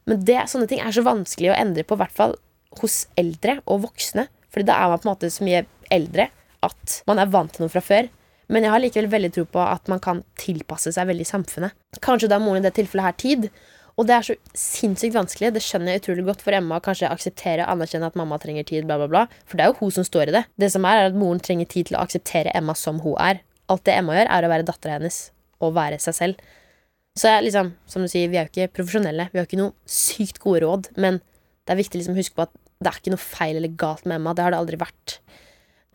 Men 0.10 0.24
det, 0.28 0.40
sånne 0.52 0.68
ting 0.68 0.82
er 0.84 0.96
så 0.96 1.04
vanskelig 1.06 1.52
å 1.52 1.58
endre 1.58 1.86
på, 1.88 1.96
i 1.96 2.02
hvert 2.02 2.16
fall 2.16 2.38
hos 2.80 3.06
eldre 3.20 3.60
og 3.68 3.84
voksne. 3.86 4.28
Fordi 4.52 4.68
da 4.68 4.78
er 4.80 4.92
man 4.92 5.02
på 5.02 5.08
en 5.08 5.12
måte 5.14 5.32
så 5.32 5.46
mye 5.48 5.66
eldre 5.92 6.28
at 6.66 7.02
man 7.10 7.22
er 7.22 7.30
vant 7.32 7.54
til 7.56 7.66
noe 7.66 7.74
fra 7.74 7.84
før. 7.84 8.10
Men 8.52 8.66
jeg 8.66 8.74
har 8.74 8.84
likevel 8.84 9.12
veldig 9.12 9.30
tro 9.36 9.46
på 9.48 9.62
at 9.64 9.88
man 9.92 10.02
kan 10.04 10.26
tilpasse 10.40 10.92
seg 10.92 11.08
veldig 11.08 11.28
samfunnet. 11.28 11.76
Kanskje 12.04 12.30
da 12.32 12.40
moren 12.42 12.60
i 12.60 12.68
det 12.68 12.74
tilfellet 12.76 13.08
her 13.08 13.20
tid. 13.22 13.48
Og 14.00 14.08
det 14.08 14.16
er 14.16 14.26
så 14.26 14.36
sinnssykt 14.58 15.16
vanskelig. 15.16 15.52
Det 15.56 15.64
skjønner 15.64 15.94
jeg 15.94 16.04
utrolig 16.04 16.26
godt 16.28 16.44
for 16.44 16.56
Emma 16.56 16.80
å 16.80 16.84
kanskje 16.84 17.12
akseptere 17.12 17.68
anerkjenne 17.70 18.10
at 18.12 18.18
mamma 18.20 18.40
trenger 18.42 18.68
tid, 18.68 18.88
bla, 18.90 18.98
bla, 19.00 19.08
bla. 19.12 19.24
For 19.46 19.60
det 19.60 19.66
er 19.66 19.72
jo 19.72 19.80
hun 19.82 19.94
som 19.96 20.08
står 20.08 20.32
i 20.32 20.36
det. 20.38 20.46
Det 20.60 20.72
som 20.74 20.88
er, 20.88 21.00
er 21.00 21.12
at 21.12 21.20
moren 21.20 21.44
trenger 21.44 21.70
tid 21.72 21.90
til 21.90 22.00
å 22.00 22.04
akseptere 22.04 22.54
Emma 22.58 22.76
som 22.78 23.02
hun 23.06 23.16
er. 23.22 23.44
Alt 23.72 23.86
det 23.88 23.96
Emma 24.00 24.18
gjør, 24.18 24.32
er 24.32 24.48
å 24.48 24.52
være 24.52 24.68
dattera 24.68 24.98
hennes 24.98 25.22
og 25.62 25.76
være 25.78 26.00
seg 26.02 26.18
selv. 26.18 26.50
Så 27.20 27.28
jeg, 27.28 27.46
liksom, 27.48 27.74
som 27.92 28.04
du 28.04 28.10
sier, 28.12 28.32
vi 28.32 28.40
er 28.40 28.48
jo 28.48 28.54
ikke 28.54 28.74
profesjonelle. 28.80 29.28
Vi 29.32 29.40
har 29.40 29.48
ikke 29.48 29.60
noe 29.60 29.76
sykt 29.90 30.40
gode 30.44 30.64
råd, 30.64 30.92
men 31.00 31.20
det 31.68 31.76
er 31.76 31.82
viktig 31.82 32.00
liksom, 32.00 32.16
å 32.16 32.22
huske 32.22 32.38
på 32.38 32.48
at 32.48 32.56
det 32.82 32.90
er 32.90 33.00
ikke 33.00 33.14
noe 33.14 33.22
feil 33.22 33.60
eller 33.60 33.80
galt 33.80 34.08
med 34.08 34.18
Emma. 34.18 34.34
Det 34.34 34.46
har 34.46 34.56
det 34.56 34.62
aldri 34.64 34.80
vært. 34.82 35.20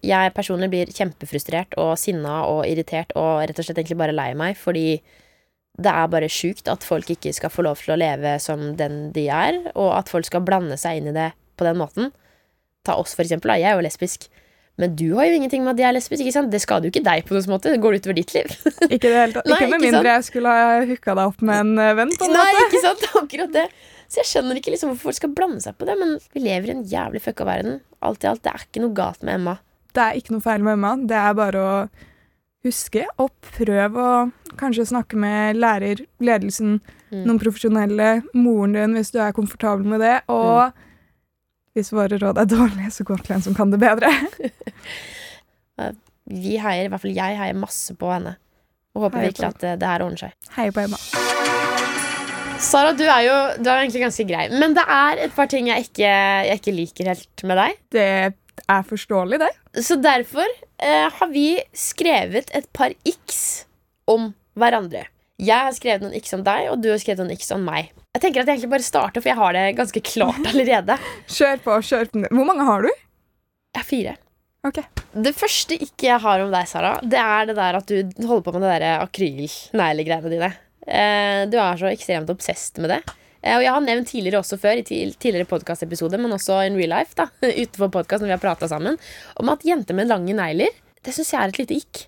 Jeg 0.04 0.32
personlig 0.37 0.68
blir 0.72 0.90
kjempefrustrert 0.92 1.76
og 1.80 1.94
sinna 1.98 2.42
og 2.50 2.66
irritert 2.68 3.14
og 3.16 3.40
rett 3.48 3.59
og 3.59 3.64
slett 3.66 3.80
egentlig 3.80 3.98
bare 4.02 4.14
lei 4.16 4.32
meg, 4.38 4.59
fordi 4.61 5.00
det 5.76 5.92
er 5.92 6.09
bare 6.12 6.28
sjukt 6.32 6.68
at 6.72 6.85
folk 6.87 7.09
ikke 7.12 7.32
skal 7.37 7.52
få 7.52 7.64
lov 7.66 7.80
til 7.82 7.94
å 7.96 8.00
leve 8.00 8.37
som 8.40 8.70
den 8.78 9.11
de 9.16 9.26
er, 9.32 9.59
og 9.74 9.90
at 9.98 10.12
folk 10.12 10.28
skal 10.28 10.44
blande 10.44 10.78
seg 10.80 11.00
inn 11.00 11.11
i 11.12 11.16
det 11.16 11.30
på 11.56 11.66
den 11.68 11.80
måten. 11.80 12.12
Ta 12.87 12.96
oss, 13.00 13.16
for 13.16 13.24
eksempel. 13.26 13.52
Da. 13.52 13.59
Jeg 13.61 13.72
er 13.72 13.80
jo 13.80 13.85
lesbisk. 13.85 14.28
Men 14.76 14.92
du 14.96 15.06
har 15.16 15.24
jo 15.28 15.37
ingenting 15.38 15.64
med 15.64 15.72
at 15.74 15.80
jeg 15.80 15.88
er 15.88 15.96
lesbisk. 15.96 16.20
ikke 16.22 16.35
sant? 16.37 16.50
Det 16.52 16.61
skader 16.61 16.88
jo 16.88 16.92
ikke 16.92 17.04
deg 17.04 17.24
på 17.28 17.32
noen 17.37 17.48
måte. 17.48 17.72
Det 17.72 17.80
går 17.80 17.96
utover 17.96 18.16
ditt 18.18 18.35
liv. 18.37 18.52
Ikke, 18.92 19.09
det 19.09 19.16
hele 19.16 19.32
tatt. 19.38 19.48
Nei, 19.48 19.56
ikke 19.56 19.68
med 19.72 19.76
sant? 19.80 19.85
mindre 19.87 20.12
jeg 20.12 20.26
skulle 20.28 20.52
ha 20.52 20.66
hooka 20.90 21.14
deg 21.16 21.30
opp 21.32 21.44
med 21.48 21.62
en 21.62 21.80
eh, 21.80 21.94
venn. 21.96 22.12
på 22.12 22.28
en 22.28 22.35
Nei, 22.37 22.44
måte. 22.52 22.66
ikke 22.68 22.82
sant? 22.85 23.06
Akkurat 23.22 23.54
det. 23.56 23.64
Så 24.06 24.20
jeg 24.20 24.28
skjønner 24.30 24.61
ikke 24.61 24.74
liksom 24.74 24.92
hvorfor 24.92 25.09
folk 25.09 25.18
skal 25.18 25.32
blande 25.35 25.64
seg 25.64 25.78
på 25.80 25.88
det, 25.88 25.96
men 25.98 26.12
vi 26.37 26.44
lever 26.44 26.70
i 26.70 26.74
en 26.76 26.85
jævlig 26.92 27.24
fucka 27.24 27.48
verden. 27.48 27.80
Alt 28.04 28.26
i 28.26 28.30
alt, 28.30 28.44
det 28.44 28.52
er 28.52 28.66
ikke 28.68 28.85
noe 28.85 28.94
galt 29.00 29.24
med 29.26 29.40
Emma. 29.40 29.56
Det 29.96 30.02
er 30.04 30.18
ikke 30.18 30.35
noe 30.35 30.44
feil 30.44 30.64
med 30.66 30.76
Emma. 30.76 30.90
Det 31.09 31.16
er 31.16 31.37
bare 31.38 31.61
å 31.64 31.76
huske 32.66 33.04
og 33.22 33.30
prøve 33.54 34.02
å 34.02 34.56
kanskje 34.61 34.88
snakke 34.90 35.16
med 35.20 35.61
lærer, 35.62 36.04
ledelsen, 36.20 36.80
Mm. 37.06 37.20
noen 37.22 37.38
profesjonelle, 37.38 38.06
moren 38.35 38.72
din 38.74 38.96
hvis 38.96 39.12
du 39.14 39.20
er 39.22 39.30
komfortabel 39.32 39.87
med 39.87 40.00
det. 40.02 40.16
Og 40.28 40.72
hvis 41.76 41.92
våre 41.94 42.18
råd 42.18 42.40
er 42.42 42.48
dårlige, 42.50 42.90
så 42.90 43.04
gå 43.06 43.14
til 43.22 43.37
en 43.37 43.44
som 43.44 43.54
kan 43.54 43.70
det 43.70 43.78
bedre. 43.78 44.11
Vi 46.26 46.56
heier, 46.59 46.87
i 46.87 46.90
hvert 46.90 47.04
fall 47.04 47.14
jeg 47.14 47.38
heier 47.38 47.54
masse 47.54 47.94
på 47.94 48.11
henne. 48.11 48.32
Og 48.96 49.04
håper 49.06 49.28
virkelig 49.28 49.46
at 49.52 49.61
det, 49.62 49.74
det 49.82 49.87
her 49.92 50.02
ordner 50.02 50.24
seg. 50.24 50.35
Heier 50.56 50.74
på 50.74 50.82
Emma. 50.82 50.98
Sara, 52.59 52.92
du 52.96 53.04
er 53.04 53.22
jo 53.26 53.37
du 53.62 53.68
er 53.68 53.82
egentlig 53.85 54.00
ganske 54.02 54.24
grei, 54.26 54.46
men 54.50 54.74
det 54.74 54.82
er 54.88 55.20
et 55.26 55.35
par 55.37 55.46
ting 55.52 55.68
jeg 55.68 55.85
ikke, 55.87 56.11
jeg 56.48 56.61
ikke 56.62 56.74
liker 56.74 57.11
helt 57.12 57.44
med 57.46 57.61
deg. 57.61 57.78
Det 57.92 58.06
er 58.64 58.87
forståelig, 58.88 59.40
det. 59.42 59.51
Så 59.85 59.99
derfor 60.01 60.47
eh, 60.47 61.07
har 61.12 61.29
vi 61.33 61.49
skrevet 61.77 62.51
et 62.57 62.66
par 62.77 62.95
x 63.07 63.66
om 64.11 64.33
hverandre. 64.57 65.07
Jeg 65.37 65.69
har 65.69 65.75
skrevet 65.77 66.05
noen 66.05 66.16
x 66.16 66.33
om 66.33 66.45
deg, 66.47 66.71
og 66.73 66.81
du 66.81 66.88
har 66.92 67.01
skrevet 67.03 67.21
noen 67.25 67.37
x 67.37 67.51
om 67.53 67.64
meg. 67.66 67.90
Jeg 68.16 68.23
tenker 68.25 68.40
at 68.40 68.49
jeg 68.49 68.57
egentlig 68.57 68.73
bare 68.73 68.87
starter, 68.87 69.21
for 69.21 69.29
jeg 69.29 69.37
har 69.40 69.57
det 69.57 69.64
ganske 69.77 70.03
klart 70.09 70.47
allerede. 70.51 70.97
Kjør 71.29 71.61
på. 71.64 71.81
kjør 71.85 72.09
på. 72.12 72.23
Hvor 72.31 72.49
mange 72.49 72.69
har 72.69 72.87
du? 72.87 72.92
Jeg 73.77 73.83
har 73.83 73.88
fire. 73.90 74.14
Ok. 74.66 74.81
Det 75.12 75.35
første 75.37 75.77
ikke 75.79 76.09
jeg 76.09 76.23
har 76.25 76.42
om 76.42 76.51
deg, 76.51 76.66
Sara, 76.71 76.97
det 77.05 77.21
er 77.21 77.51
det 77.51 77.59
der 77.59 77.77
at 77.79 77.92
du 77.92 78.25
holder 78.27 78.47
på 78.49 78.55
med 78.57 78.66
det 78.83 78.95
akrylneglegreiene 79.05 80.33
dine. 80.33 80.51
Eh, 80.87 81.45
du 81.51 81.59
er 81.61 81.79
så 81.79 81.90
ekstremt 81.92 82.33
obsessed 82.33 82.81
med 82.83 82.97
det. 82.97 83.01
Eh, 83.46 83.54
og 83.54 83.62
jeg 83.64 83.72
har 83.76 83.85
nevnt 83.85 84.11
tidligere 84.11 84.42
også 84.42 84.59
før, 84.61 84.80
i 84.80 84.85
tidligere 84.87 85.46
podkastepisode, 85.48 86.18
men 86.18 86.35
også 86.35 86.59
in 86.66 86.78
real 86.78 86.92
life, 86.96 87.14
da, 87.18 87.28
utenfor 87.62 87.92
podkast 88.00 88.24
når 88.24 88.32
vi 88.32 88.37
har 88.37 88.42
prata 88.42 88.68
sammen, 88.70 88.98
om 89.38 89.54
at 89.54 89.64
jenter 89.66 89.96
med 89.98 90.11
lange 90.11 90.35
negler, 90.37 90.74
det 91.06 91.14
syns 91.14 91.32
jeg 91.32 91.40
er 91.42 91.54
et 91.54 91.61
lite 91.62 91.80
ikk. 91.80 92.06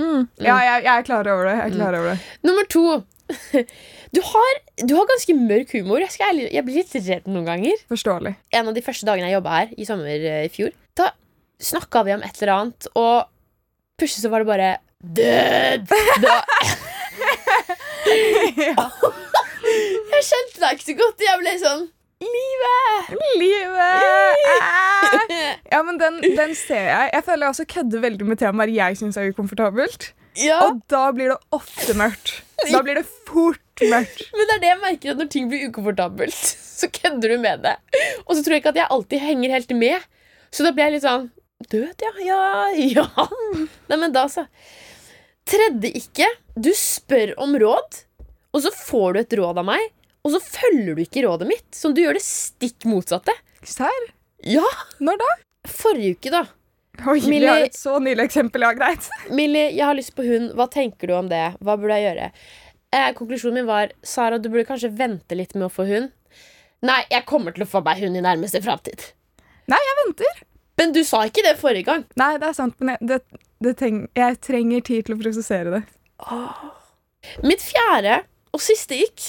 Ja, 0.00 0.56
jeg, 0.64 0.84
jeg 0.86 0.92
er 0.94 1.04
klar 1.04 1.28
over 1.28 1.46
det. 1.46 1.56
Jeg 1.58 1.66
er 1.66 1.74
klar 1.74 1.96
over 1.98 2.14
det. 2.14 2.20
Nummer 2.48 2.70
to. 2.72 2.86
Du 4.12 4.18
har, 4.20 4.58
du 4.76 4.90
har 4.92 5.06
ganske 5.08 5.32
mørk 5.32 5.70
humor. 5.72 6.02
Jeg, 6.02 6.12
skal, 6.12 6.36
jeg 6.52 6.64
blir 6.66 6.82
litt 6.82 6.90
redd 7.06 7.30
noen 7.32 7.46
ganger. 7.48 7.78
Forståelig. 7.88 8.34
en 8.58 8.68
av 8.68 8.74
de 8.76 8.82
første 8.84 9.08
dagene 9.08 9.30
jeg 9.30 9.38
jobba 9.38 9.54
her, 9.54 9.70
i 9.72 9.86
sommer 9.88 10.26
eh, 10.28 10.42
i 10.44 10.50
fjor, 10.52 10.74
da 11.00 11.06
snakka 11.64 12.02
vi 12.04 12.12
om 12.18 12.26
et 12.26 12.42
eller 12.42 12.52
annet, 12.58 12.90
og 12.92 13.30
plutselig 13.96 14.26
så 14.26 14.32
var 14.34 14.44
det 14.44 14.50
bare 14.50 14.68
Død! 15.00 15.88
Da, 16.20 16.36
jeg 20.22 20.30
kjente 20.30 20.62
deg 20.62 20.78
ikke 20.78 20.88
så 20.88 20.96
godt. 21.02 21.26
Jeg 21.26 21.42
ble 21.42 21.58
sånn 21.62 21.84
Livet! 22.22 23.22
Livet! 23.40 24.50
Ah! 24.62 25.22
Ja, 25.72 25.80
men 25.82 25.98
den, 25.98 26.20
den 26.36 26.52
ser 26.54 26.86
jeg. 26.86 27.08
Jeg 27.16 27.24
føler 27.26 27.48
jeg 27.48 27.54
også 27.56 27.64
kødder 27.72 28.04
veldig 28.04 28.28
med 28.28 28.38
temaer 28.38 28.70
jeg 28.70 28.98
syns 29.00 29.18
er 29.18 29.32
ukomfortabelt. 29.32 30.12
Ja, 30.38 30.60
Og 30.68 30.78
da 30.88 31.08
blir 31.12 31.32
det 31.34 31.38
ofte 31.52 31.96
mørkt. 31.98 32.38
Da 32.70 32.78
blir 32.86 33.00
det 33.00 33.04
fort 33.26 33.82
mørkt. 33.90 34.22
men 34.36 34.48
det 34.48 34.54
er 34.54 34.62
det 34.62 34.70
jeg 34.70 34.80
merker 34.84 35.12
at 35.12 35.18
når 35.20 35.30
ting 35.34 35.48
blir 35.50 35.66
ukomfortabelt, 35.66 36.38
så 36.78 36.88
kødder 36.94 37.34
du 37.34 37.42
med 37.42 37.66
det. 37.66 37.74
Og 38.24 38.36
så 38.36 38.44
tror 38.44 38.54
jeg 38.56 38.62
ikke 38.62 38.72
at 38.76 38.80
jeg 38.84 38.90
alltid 38.96 39.24
henger 39.26 39.56
helt 39.58 39.74
med. 39.82 40.06
Så 40.54 40.64
da 40.66 40.72
blir 40.76 40.88
jeg 40.88 40.98
litt 41.00 41.06
sånn 41.08 41.30
Død, 41.70 42.02
ja. 42.02 42.10
Ja. 42.26 42.44
ja. 42.74 43.26
Nei, 43.90 43.98
men 43.98 44.14
da, 44.14 44.24
så. 44.30 44.42
Tredje 45.46 45.92
ikke. 45.98 46.26
Du 46.58 46.72
spør 46.74 47.34
om 47.42 47.54
råd, 47.58 48.00
og 48.50 48.64
så 48.64 48.72
får 48.74 49.14
du 49.14 49.20
et 49.20 49.36
råd 49.38 49.60
av 49.62 49.68
meg, 49.68 49.84
og 50.22 50.34
så 50.34 50.40
følger 50.42 50.96
du 50.96 51.02
ikke 51.02 51.24
rådet 51.26 51.48
mitt. 51.50 51.68
Sånn, 51.74 51.94
du 51.96 52.02
gjør 52.04 52.18
det 52.18 52.24
stikk 52.24 52.86
motsatte. 52.88 53.34
Serr? 53.66 54.10
Ja, 54.46 54.66
Når 54.98 55.20
da? 55.22 55.30
Forrige 55.70 56.16
uke, 56.16 56.32
da. 56.34 56.44
Oi, 57.08 57.20
vi 57.24 57.38
har 57.46 57.62
et 57.64 57.76
så 57.78 57.96
nylig 58.02 58.24
eksempel, 58.26 58.64
ja, 58.66 58.72
greit. 58.76 59.06
Millie, 59.38 59.70
jeg 59.70 59.86
har 59.86 59.96
lyst 59.96 60.14
på 60.16 60.26
hund. 60.26 60.52
Hva 60.58 60.66
tenker 60.70 61.10
du 61.10 61.14
om 61.16 61.30
det? 61.30 61.44
Hva 61.62 61.76
burde 61.78 61.98
jeg 61.98 62.08
gjøre? 62.10 62.30
Eh, 62.92 63.08
konklusjonen 63.16 63.62
min 63.62 63.68
var 63.70 63.94
Sara, 64.04 64.38
du 64.38 64.50
burde 64.50 64.66
kanskje 64.68 64.90
vente 64.98 65.38
litt 65.38 65.54
med 65.56 65.68
å 65.70 65.72
få 65.72 65.86
hund. 65.88 66.10
Nei, 66.82 67.00
jeg 67.10 67.24
kommer 67.30 67.54
til 67.54 67.64
å 67.64 67.70
få 67.70 67.82
meg 67.86 68.02
hund 68.02 68.18
i 68.18 68.24
nærmeste 68.24 68.60
framtid. 68.64 69.06
Nei, 69.70 69.78
jeg 69.78 69.98
venter. 70.02 70.42
Men 70.80 70.94
du 70.94 71.02
sa 71.06 71.22
ikke 71.28 71.44
det 71.46 71.54
forrige 71.60 71.86
gang. 71.88 72.04
Nei, 72.18 72.32
det 72.42 72.48
er 72.50 72.56
sant, 72.58 72.74
men 72.82 72.96
jeg, 72.96 73.08
det, 73.08 73.42
det 73.62 73.74
treng, 73.78 74.02
jeg 74.18 74.38
trenger 74.42 74.84
tid 74.88 75.06
til 75.06 75.16
å 75.16 75.20
prosessere 75.22 75.76
det. 75.76 75.82
Mitt 77.46 77.62
fjerde 77.62 78.22
og 78.52 78.62
siste 78.62 78.98
ikk, 78.98 79.28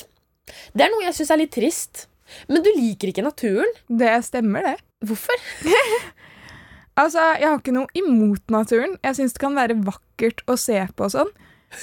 det 0.74 0.86
er 0.86 0.92
noe 0.94 1.06
jeg 1.06 1.16
syns 1.18 1.32
er 1.34 1.40
litt 1.44 1.54
trist. 1.56 2.08
Men 2.50 2.64
du 2.66 2.70
liker 2.76 3.12
ikke 3.12 3.24
naturen. 3.26 3.70
Det 3.88 4.12
stemmer, 4.26 4.74
det. 4.74 4.78
Hvorfor? 5.08 5.48
Altså, 6.94 7.18
Jeg 7.42 7.48
har 7.50 7.58
ikke 7.58 7.74
noe 7.74 7.90
imot 7.98 8.52
naturen. 8.54 8.92
Jeg 9.02 9.16
syns 9.18 9.34
det 9.34 9.42
kan 9.42 9.56
være 9.58 9.74
vakkert 9.82 10.44
å 10.46 10.54
se 10.62 10.76
på 10.94 11.08
og 11.08 11.10
sånn. 11.16 11.32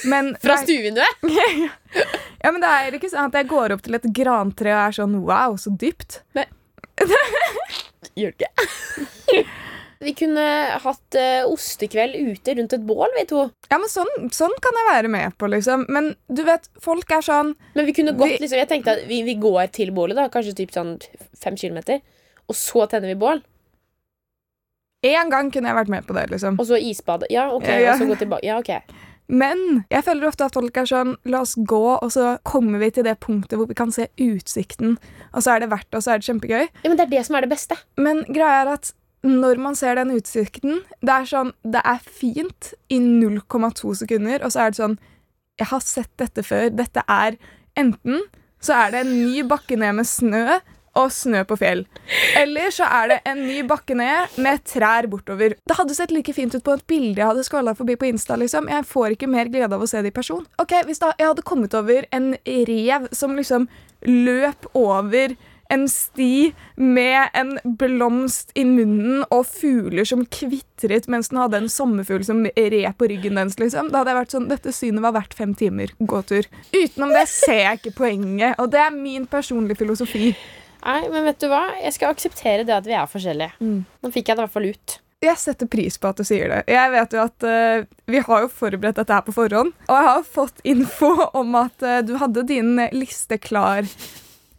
Men 0.07 0.29
Fra 0.43 0.55
er- 0.55 0.61
stuevinduet? 0.63 1.25
ja, 2.45 2.51
men 2.53 2.61
det 2.63 2.69
er 2.71 2.95
ikke 2.95 3.09
sånn 3.11 3.27
at 3.27 3.35
jeg 3.41 3.49
går 3.51 3.75
opp 3.75 3.83
til 3.83 3.97
et 3.99 4.07
grantre 4.15 4.71
og 4.71 4.79
er 4.85 4.95
sånn 4.95 5.17
wow, 5.27 5.57
så 5.59 5.73
dypt. 5.75 6.21
Gjør 8.15 8.31
det 8.39 8.47
ikke. 8.47 9.43
Vi 10.01 10.13
kunne 10.17 10.43
hatt 10.81 11.17
uh, 11.19 11.43
ostekveld 11.51 12.15
ute 12.17 12.55
rundt 12.57 12.73
et 12.73 12.85
bål, 12.89 13.05
vi 13.19 13.25
to. 13.29 13.43
Ja, 13.69 13.77
men 13.77 13.89
sånn, 13.91 14.09
sånn 14.33 14.55
kan 14.65 14.79
jeg 14.79 14.87
være 14.89 15.11
med 15.13 15.35
på, 15.37 15.49
liksom. 15.53 15.83
Men 15.93 16.15
du 16.27 16.41
vet, 16.47 16.65
folk 16.81 17.11
er 17.13 17.21
sånn 17.21 17.53
Men 17.77 17.85
vi 17.85 17.93
kunne 17.93 18.15
gått 18.17 18.33
Vi- 18.33 18.39
liksom, 18.41 18.57
Jeg 18.63 18.69
tenkte 18.71 18.95
at 18.97 19.05
vi, 19.07 19.21
vi 19.27 19.35
går 19.37 19.69
til 19.77 19.91
bålet, 19.93 20.17
da 20.17 20.25
kanskje 20.33 20.55
typ 20.57 20.73
sånn 20.73 20.95
fem 21.37 21.55
kilometer. 21.55 22.01
Og 22.49 22.57
så 22.57 22.87
tenner 22.89 23.13
vi 23.13 23.19
bål. 23.21 23.43
En 25.03 25.29
gang 25.33 25.49
kunne 25.53 25.69
jeg 25.71 25.77
vært 25.79 25.89
med 25.89 26.05
på 26.05 26.13
det, 26.17 26.27
liksom. 26.33 26.59
Og 26.61 26.67
så 26.69 26.77
isbade. 26.77 27.25
Ja, 27.33 27.47
ok. 27.53 27.65
Ja, 27.69 27.79
ja. 27.79 27.93
Og 27.95 28.01
så 28.03 28.09
gå 28.11 28.17
tilbake. 28.21 28.45
Ja, 28.45 28.59
ok. 28.61 28.97
Men 29.31 29.85
jeg 29.89 30.03
føler 30.03 30.27
ofte 30.27 30.45
at 30.49 30.53
folk 30.57 30.75
er 30.77 30.89
sånn 30.89 31.13
La 31.31 31.39
oss 31.45 31.53
gå, 31.55 31.79
og 32.03 32.09
så 32.11 32.33
kommer 32.43 32.81
vi 32.83 32.89
til 32.97 33.05
det 33.07 33.15
punktet 33.23 33.55
hvor 33.57 33.69
vi 33.69 33.77
kan 33.77 33.93
se 33.95 34.09
utsikten, 34.19 34.97
og 35.31 35.45
så 35.45 35.55
er 35.55 35.63
det 35.63 35.69
verdt 35.71 35.87
det, 35.89 36.01
og 36.01 36.03
så 36.03 36.13
er 36.13 36.19
det 36.21 36.27
kjempegøy. 36.27 36.65
Ja, 36.83 36.89
men 36.89 36.97
det 36.99 37.05
er 37.07 37.13
det 37.13 37.21
som 37.29 37.37
er 37.39 37.45
det 37.45 37.51
beste. 37.53 37.77
Men 37.97 38.25
greia 38.27 38.65
er 38.65 38.73
at 38.73 38.91
når 39.27 39.59
man 39.61 39.75
ser 39.77 39.99
den 39.99 40.15
utsikten 40.15 40.79
Det 40.97 41.13
er 41.13 41.27
sånn, 41.29 41.51
det 41.61 41.81
er 41.85 41.99
fint 42.01 42.71
i 42.89 42.97
0,2 42.97 43.93
sekunder, 44.01 44.41
og 44.41 44.53
så 44.53 44.65
er 44.65 44.73
det 44.73 44.79
sånn 44.81 44.99
Jeg 45.61 45.69
har 45.69 45.83
sett 45.85 46.11
dette 46.17 46.41
før. 46.41 46.71
Dette 46.73 47.03
er 47.05 47.37
enten 47.77 48.23
så 48.61 48.77
er 48.77 48.93
det 48.93 49.01
en 49.01 49.11
ny 49.25 49.41
bakke 49.49 49.77
ned 49.79 49.97
med 49.97 50.05
snø 50.05 50.59
og 50.99 51.07
snø 51.15 51.43
på 51.47 51.55
fjell. 51.55 51.85
Eller 52.37 52.73
så 52.75 52.83
er 52.83 53.07
det 53.13 53.17
en 53.31 53.39
ny 53.47 53.61
bakke 53.67 53.95
ned 53.95 54.35
med 54.43 54.63
trær 54.67 55.07
bortover. 55.11 55.55
Det 55.55 55.77
hadde 55.77 55.95
sett 55.95 56.11
like 56.11 56.33
fint 56.35 56.53
ut 56.53 56.65
på 56.65 56.75
et 56.75 56.83
bilde 56.89 57.21
jeg 57.21 57.29
hadde 57.29 57.45
skåla 57.47 57.73
forbi 57.77 57.95
på 57.99 58.09
Insta. 58.09 58.35
liksom. 58.35 58.67
Jeg 58.69 58.87
får 58.89 59.15
ikke 59.15 59.31
mer 59.31 59.49
glede 59.53 59.77
av 59.77 59.81
å 59.81 59.87
se 59.89 60.01
det 60.03 60.11
i 60.11 60.17
person. 60.17 60.43
Ok, 60.61 60.75
Hvis 60.85 60.99
da 60.99 61.13
jeg 61.17 61.31
hadde 61.31 61.47
kommet 61.47 61.73
over 61.77 62.05
en 62.11 62.35
rev 62.45 63.07
som 63.15 63.35
liksom 63.39 63.69
løp 64.05 64.67
over 64.75 65.37
en 65.71 65.87
sti 65.89 66.51
med 66.75 67.29
en 67.37 67.53
blomst 67.63 68.51
i 68.59 68.65
munnen 68.67 69.23
og 69.31 69.45
fugler 69.47 70.07
som 70.07 70.25
kvitret 70.27 71.07
mens 71.11 71.31
den 71.31 71.39
hadde 71.41 71.61
en 71.61 71.69
sommerfugl 71.71 72.25
som 72.27 72.43
red 72.45 72.89
på 72.97 73.09
ryggen 73.11 73.39
dens. 73.39 73.59
liksom. 73.59 73.91
Da 73.91 74.01
hadde 74.01 74.13
jeg 74.13 74.19
vært 74.21 74.35
sånn, 74.35 74.49
Dette 74.51 74.73
synet 74.75 75.05
var 75.05 75.15
verdt 75.15 75.37
fem 75.37 75.53
timer 75.57 75.93
gåtur. 75.99 76.49
Utenom 76.73 77.13
det 77.15 77.27
ser 77.31 77.61
jeg 77.63 77.81
ikke 77.81 77.95
poenget, 78.01 78.57
og 78.59 78.73
det 78.73 78.81
er 78.83 78.95
min 78.95 79.27
personlige 79.29 79.79
filosofi. 79.79 80.33
Nei, 80.81 81.01
men 81.13 81.27
vet 81.29 81.39
du 81.39 81.47
hva? 81.51 81.67
Jeg 81.79 81.95
skal 81.95 82.11
akseptere 82.11 82.65
det 82.67 82.73
at 82.73 82.89
vi 82.89 82.97
er 82.97 83.07
forskjellige. 83.09 83.53
Mm. 83.61 83.79
Nå 84.01 84.11
fikk 84.11 84.31
jeg 84.31 84.37
det 84.37 84.41
i 84.41 84.45
hvert 84.47 84.55
fall 84.55 84.69
ut. 84.73 84.97
Jeg 85.21 85.37
setter 85.37 85.69
pris 85.69 85.99
på 86.01 86.09
at 86.09 86.17
du 86.17 86.25
sier 86.25 86.49
det. 86.49 86.63
Jeg 86.73 86.91
vet 86.95 87.11
jo 87.13 87.21
at 87.21 87.45
uh, 87.45 87.83
Vi 88.09 88.23
har 88.25 88.41
jo 88.41 88.49
forberedt 88.49 88.97
dette 88.97 89.13
her 89.13 89.21
på 89.27 89.35
forhånd, 89.35 89.69
og 89.85 89.93
jeg 89.93 90.07
har 90.07 90.23
fått 90.25 90.63
info 90.65 91.11
om 91.37 91.53
at 91.59 91.85
uh, 91.85 91.99
du 92.01 92.15
hadde 92.17 92.47
din 92.49 92.73
liste 92.97 93.37
klar 93.37 93.85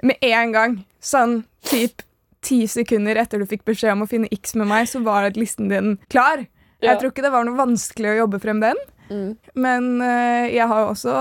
med 0.02 0.18
en 0.26 0.52
gang. 0.54 0.76
Sånn 1.02 1.42
typ 1.68 2.02
ti 2.42 2.64
sekunder 2.66 3.16
etter 3.22 3.38
du 3.38 3.46
fikk 3.46 3.62
beskjed 3.68 3.94
om 3.94 4.02
å 4.04 4.10
finne 4.10 4.30
X 4.34 4.56
med 4.58 4.66
meg, 4.70 4.88
så 4.90 4.98
var 5.04 5.30
listen 5.38 5.68
din 5.70 5.96
klar. 6.10 6.42
Ja. 6.82 6.92
Jeg 6.92 6.98
tror 7.00 7.12
ikke 7.12 7.22
det 7.22 7.30
var 7.30 7.44
noe 7.46 7.54
vanskelig 7.58 8.10
å 8.10 8.20
jobbe 8.24 8.40
frem 8.42 8.60
den, 8.64 8.76
Mm. 9.12 9.34
men 9.60 9.88
uh, 10.00 10.46
jeg 10.48 10.64
har 10.70 10.78
jo 10.84 10.92
også 10.94 11.14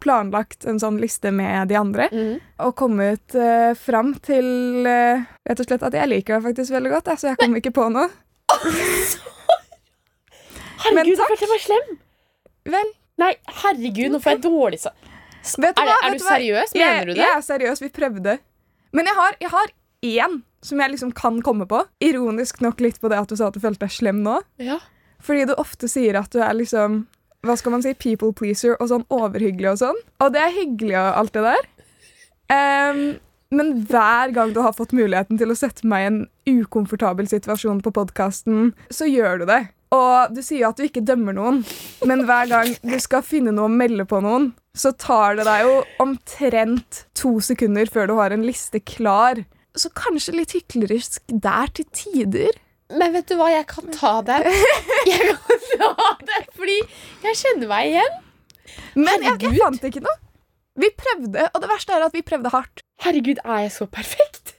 planlagt 0.00 0.64
en 0.70 0.78
sånn 0.80 0.96
liste 1.02 1.28
med 1.34 1.68
de 1.68 1.76
andre. 1.76 2.06
mm. 2.12 2.40
Og 2.64 2.74
kommet 2.78 3.34
uh, 3.36 3.74
fram 3.76 4.14
til 4.24 4.46
uh, 4.86 5.20
rett 5.44 5.60
og 5.60 5.66
slett 5.68 5.84
at 5.84 5.92
jeg 5.98 6.08
liker 6.08 6.38
deg 6.38 6.46
faktisk 6.46 6.72
veldig 6.72 6.92
godt. 6.94 7.10
jeg, 7.12 7.18
Så 7.20 7.28
jeg 7.32 7.40
kom 7.42 7.56
ikke 7.58 7.74
på 7.76 7.88
noe. 7.92 8.08
Men 10.86 11.02
Herregud, 11.02 11.12
jeg 11.12 11.18
takk. 11.18 11.28
følte 11.32 11.44
jeg 11.46 11.52
var 11.52 11.62
slem. 11.66 11.92
Vel, 12.76 12.90
Nei, 13.16 13.30
herregud, 13.62 14.10
nå 14.12 14.18
får 14.20 14.34
jeg 14.36 14.42
dårlig 14.44 14.80
sa... 14.82 14.90
Du 15.46 15.66
er, 15.66 15.72
hva? 15.78 15.96
er 16.02 16.18
du 16.18 16.24
hva? 16.24 16.34
seriøs? 16.34 16.74
Mener 16.74 17.08
du 17.08 17.14
det? 17.14 17.22
Jeg 17.22 17.32
er 17.32 17.44
seriøs. 17.46 17.82
Vi 17.84 17.90
prøvde. 17.94 18.38
Men 18.96 19.10
jeg 19.10 19.18
har, 19.18 19.38
jeg 19.42 19.52
har 19.52 19.74
én 20.06 20.40
som 20.66 20.80
jeg 20.82 20.94
liksom 20.94 21.12
kan 21.16 21.40
komme 21.46 21.66
på. 21.70 21.82
Ironisk 22.02 22.60
nok 22.64 22.80
litt 22.82 22.98
på 23.00 23.10
det 23.12 23.20
at 23.20 23.30
du 23.30 23.38
sa 23.38 23.50
at 23.50 23.56
du 23.56 23.62
følte 23.62 23.86
deg 23.86 23.94
slem 23.94 24.22
nå. 24.24 24.40
Ja. 24.62 24.80
Fordi 25.22 25.46
du 25.48 25.54
ofte 25.60 25.88
sier 25.90 26.18
at 26.18 26.32
du 26.34 26.42
er 26.42 26.56
liksom 26.56 27.04
hva 27.46 27.54
skal 27.58 27.76
man 27.76 27.84
si, 27.84 27.92
people 27.94 28.32
pleaser 28.34 28.74
og 28.80 28.90
sånn 28.90 29.04
overhyggelig 29.12 29.70
og 29.76 29.78
sånn. 29.84 30.02
Og 30.24 30.34
det 30.34 30.42
er 30.42 30.56
hyggelig 30.56 30.96
og 30.98 31.20
alt 31.20 31.36
det 31.36 31.44
der. 31.46 31.68
Um, 32.50 33.00
men 33.54 33.72
hver 33.86 34.32
gang 34.34 34.50
du 34.54 34.60
har 34.64 34.74
fått 34.74 34.94
muligheten 34.96 35.38
til 35.38 35.52
å 35.52 35.58
sette 35.58 35.86
meg 35.86 36.02
i 36.02 36.08
en 36.10 36.20
ukomfortabel 36.50 37.28
situasjon 37.30 37.84
på 37.84 37.94
podkasten, 37.94 38.72
så 38.90 39.06
gjør 39.06 39.42
du 39.42 39.46
det. 39.52 39.60
Og 39.94 40.34
du 40.34 40.42
sier 40.42 40.66
at 40.68 40.78
du 40.78 40.86
ikke 40.88 41.04
dømmer 41.06 41.36
noen, 41.36 41.60
men 42.08 42.24
hver 42.26 42.50
gang 42.50 42.72
du 42.82 42.96
skal 43.02 43.22
finne 43.26 43.54
noe 43.54 43.70
å 43.70 43.72
melde 43.72 44.08
på 44.08 44.18
noen, 44.24 44.50
så 44.76 44.92
tar 45.00 45.38
det 45.38 45.46
deg 45.48 45.64
jo 45.64 45.76
omtrent 46.04 47.04
to 47.16 47.36
sekunder 47.44 47.88
før 47.92 48.10
du 48.10 48.14
har 48.18 48.34
en 48.34 48.44
liste 48.46 48.80
klar. 48.84 49.40
Så 49.76 49.90
kanskje 49.96 50.36
litt 50.36 50.54
hyklerisk 50.56 51.22
der 51.28 51.72
til 51.76 51.88
tider. 51.96 52.52
Men 52.92 53.16
vet 53.16 53.26
du 53.28 53.34
hva, 53.40 53.48
jeg 53.50 53.66
kan 53.72 53.88
ta 53.94 54.18
det. 54.26 54.38
Jeg 55.10 55.32
kan 55.32 55.64
ta 55.78 56.12
det, 56.26 56.40
fordi 56.58 56.76
jeg 57.22 57.36
kjenner 57.38 57.68
meg 57.70 57.88
igjen. 57.92 58.14
Men 58.98 59.22
jeg, 59.22 59.36
jeg 59.42 59.58
fant 59.60 59.84
ikke 59.86 60.02
noe. 60.02 60.16
Vi 60.82 60.88
prøvde, 60.98 61.44
og 61.54 61.62
det 61.62 61.68
verste 61.70 61.94
er 61.94 62.04
at 62.06 62.14
vi 62.14 62.22
prøvde 62.26 62.50
hardt. 62.52 62.82
Herregud, 63.04 63.38
er 63.44 63.66
jeg 63.66 63.72
så 63.76 63.86
perfekt? 63.90 64.56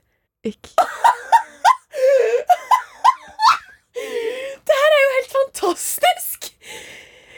Ikke. 0.48 0.72
Det 4.68 4.76
her 4.78 4.96
er 4.96 5.02
jo 5.04 5.12
helt 5.18 5.34
fantastisk! 5.36 6.52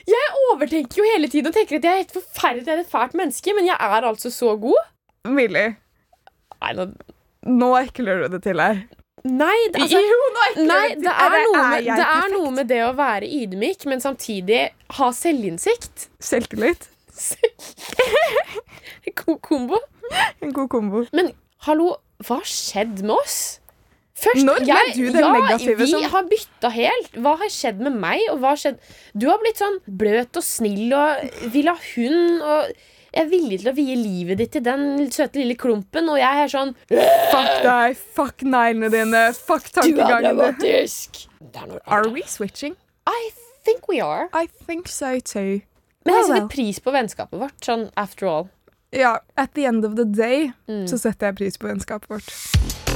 Jeg 0.09 0.27
overtenker 0.49 1.01
jo 1.01 1.05
hele 1.13 1.27
tiden 1.31 1.51
og 1.51 1.55
tenker 1.57 1.79
at 1.79 1.85
jeg 1.85 1.91
er 1.91 2.01
helt 2.03 2.15
forferdelig 2.15 2.65
jeg 2.67 2.75
er 2.77 2.83
et 2.85 2.91
fælt 2.91 3.13
menneske, 3.19 3.53
men 3.57 3.67
jeg 3.69 3.77
er 3.79 4.07
altså 4.09 4.31
så 4.33 4.55
god. 4.61 4.79
Millie, 5.29 5.75
Nei, 6.59 6.71
nå, 6.75 6.83
nå 7.47 7.67
ekler 7.79 8.23
du 8.23 8.27
det 8.35 8.41
til 8.43 8.59
her. 8.59 8.79
nei, 9.23 9.55
det, 9.73 9.81
altså, 9.83 9.99
jo, 10.03 10.17
nå 10.35 10.41
ekler 10.49 10.67
nei 10.69 10.87
du 10.89 10.95
det, 11.03 11.05
til 11.05 11.25
er 11.25 11.35
noe 11.45 11.61
med, 11.69 11.83
det 11.89 12.07
er 12.07 12.27
noe 12.33 12.51
med 12.55 12.65
det 12.71 12.79
å 12.87 12.93
være 12.97 13.29
ydmyk, 13.39 13.85
men 13.91 13.99
samtidig 14.03 14.61
ha 14.97 15.07
selvinnsikt. 15.15 16.07
Selvtillit. 16.23 16.89
God 19.23 19.39
kombo. 19.43 19.79
En 20.41 20.53
god 20.55 20.69
kombo. 20.71 21.03
Men 21.15 21.33
hallo, 21.67 21.87
hva 22.25 22.39
har 22.41 22.47
skjedd 22.47 23.01
med 23.03 23.15
oss? 23.17 23.39
Først, 24.19 24.43
Når 24.43 24.59
ble 24.65 24.93
du 24.95 25.11
den 25.13 25.23
ja, 25.23 25.31
negative 25.31 25.77
vi 25.79 25.87
som- 25.91 26.03
har 26.11 26.23
bytta 26.27 26.69
helt. 26.75 27.11
Hva 27.23 27.37
har 27.39 27.47
skjedd 27.49 27.79
med 27.79 27.93
meg? 27.95 28.19
Og 28.31 28.39
hva 28.41 28.49
har 28.49 28.57
skjedd? 28.59 28.79
Du 29.17 29.27
har 29.29 29.37
blitt 29.39 29.57
sånn 29.61 29.77
bløt 29.87 30.35
og 30.35 30.43
snill 30.43 30.91
og 30.93 31.51
vil 31.53 31.67
ha 31.71 31.75
hund. 31.95 32.41
Og 32.41 32.73
jeg 33.13 33.25
er 33.25 33.29
villig 33.29 33.59
til 33.61 33.71
å 33.71 33.75
vie 33.75 33.95
livet 33.95 34.37
ditt 34.37 34.51
til 34.51 34.61
den 34.61 35.09
søte 35.09 35.39
lille 35.39 35.55
klumpen, 35.55 36.09
og 36.09 36.17
jeg 36.19 36.43
er 36.43 36.51
sånn 36.51 36.75
Fuck 37.31 37.63
deg, 37.63 37.95
fuck 37.97 38.43
neglene 38.43 38.91
dine, 38.91 39.23
fuck 39.33 39.63
Du 39.71 39.79
tankegangen 39.81 40.59
din. 40.59 41.79
Are 41.87 42.09
we 42.09 42.21
switching? 42.27 42.75
I 43.07 43.29
think 43.63 43.87
we 43.87 43.99
are. 44.01 44.27
I 44.33 44.47
think 44.67 44.87
so 44.87 45.19
too. 45.19 45.61
Men 46.05 46.15
jeg 46.15 46.23
well. 46.27 46.27
setter 46.27 46.47
pris 46.47 46.79
på 46.79 46.91
vennskapet 46.91 47.39
vårt, 47.39 47.59
sånn 47.61 47.89
after 47.97 48.27
all. 48.27 48.49
Ja, 48.91 49.19
at 49.37 49.53
the 49.53 49.65
end 49.65 49.85
of 49.85 49.95
the 49.95 50.05
day 50.05 50.51
Mm. 50.67 50.87
så 50.87 50.97
setter 50.99 51.27
jeg 51.27 51.35
pris 51.37 51.57
på 51.57 51.67
vennskapet 51.67 52.07
vårt. 52.09 52.88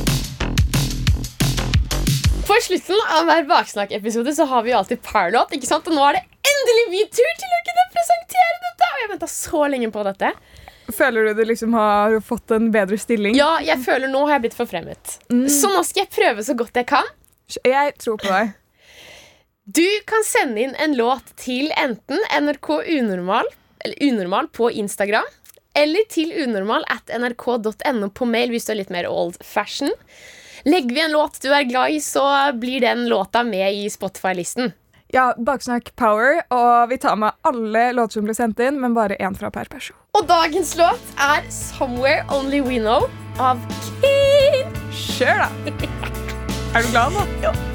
For 2.43 2.60
slutten 2.60 2.99
av 3.15 3.29
hver 3.29 3.45
Baksnakk-episode 3.47 4.34
så 4.36 4.45
har 4.51 4.65
vi 4.65 4.73
jo 4.73 4.77
alltid 4.82 4.99
parlåt, 5.06 5.53
ikke 5.56 5.67
sant? 5.69 5.88
Og 5.88 5.95
nå 5.95 6.03
er 6.10 6.17
det 6.17 6.23
endelig 6.51 6.84
min 6.91 7.08
tur 7.08 7.38
til 7.39 7.53
å 7.56 7.60
kunne 7.69 7.86
presentere 7.93 8.58
dette! 8.65 8.89
Og 8.89 8.99
jeg 8.99 9.12
venta 9.13 9.29
så 9.32 9.62
lenge 9.71 9.89
på 9.95 10.03
dette. 10.10 10.32
Føler 10.97 11.29
du 11.29 11.39
du 11.39 11.43
liksom 11.47 11.77
har 11.79 12.17
fått 12.25 12.51
en 12.51 12.67
bedre 12.73 12.99
stilling? 12.99 13.38
Ja, 13.39 13.56
jeg 13.63 13.79
føler 13.86 14.12
nå 14.12 14.25
har 14.25 14.36
jeg 14.36 14.47
blitt 14.49 14.58
forfremmet. 14.60 15.15
Mm. 15.32 15.47
Så 15.47 15.71
nå 15.71 15.86
skal 15.88 16.03
jeg 16.03 16.12
prøve 16.17 16.43
så 16.43 16.58
godt 16.60 16.82
jeg 16.82 16.89
kan. 16.91 17.08
Jeg 17.63 17.95
tror 18.03 18.19
på 18.19 18.27
deg. 18.27 18.51
Du 19.63 19.88
kan 20.12 20.27
sende 20.27 20.65
inn 20.65 20.75
en 20.84 20.97
låt 20.99 21.32
til 21.39 21.71
enten 21.79 22.19
NRK 22.43 22.73
Unormal, 22.99 23.47
eller 23.86 24.12
Unormal 24.12 24.51
på 24.51 24.67
Instagram 24.84 25.32
eller 25.73 26.06
til 26.12 26.29
unormal 26.43 26.84
at 26.91 27.10
nrk.no 27.10 28.10
på 28.13 28.27
mail 28.29 28.51
hvis 28.53 28.67
du 28.67 28.73
er 28.75 28.84
litt 28.84 28.93
mer 28.93 29.08
old 29.10 29.39
fashion. 29.41 29.89
Legger 30.65 30.95
vi 30.95 31.01
en 31.05 31.11
låt 31.11 31.41
du 31.41 31.49
er 31.53 31.67
glad 31.69 31.91
i, 31.91 31.99
så 32.01 32.53
blir 32.53 32.81
den 32.81 33.07
låta 33.09 33.43
med 33.43 33.73
i 33.73 33.89
Spotify-listen. 33.89 34.73
Ja, 35.13 35.27
Baksnakk 35.37 35.91
Power, 35.95 36.39
og 36.49 36.89
vi 36.89 36.97
tar 36.97 37.15
med 37.21 37.35
alle 37.45 37.91
låter 37.93 38.17
som 38.17 38.25
blir 38.25 38.37
sendt 38.37 38.61
inn, 38.65 38.79
men 38.81 38.95
bare 38.97 39.17
én 39.21 39.37
fra 39.37 39.51
per 39.53 39.69
person. 39.69 39.97
Og 40.17 40.25
dagens 40.29 40.73
låt 40.77 41.13
er 41.17 41.45
'Somewhere 41.49 42.25
Only 42.33 42.61
We 42.61 42.79
Know' 42.81 43.09
av 43.39 43.61
Keen. 44.01 44.73
Kjør, 44.89 45.45
da! 45.45 45.49
er 46.75 46.81
du 46.81 46.89
glad 46.89 47.13
nå? 47.13 47.27
Ja. 47.45 47.72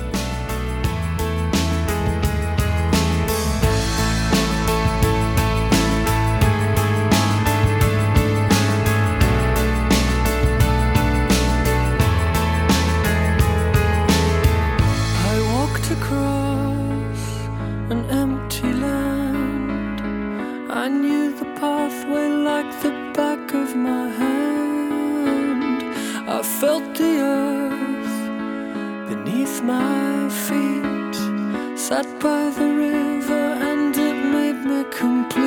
Sat 31.99 32.21
by 32.21 32.51
the 32.51 32.65
river 32.65 33.45
and 33.71 33.97
it 33.97 34.19
made 34.35 34.61
me 34.65 34.85
complete. 35.03 35.39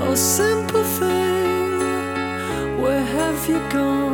Oh, 0.00 0.14
simple 0.14 0.82
thing, 0.98 1.72
where 2.80 3.04
have 3.04 3.46
you 3.50 3.58
gone? 3.68 4.05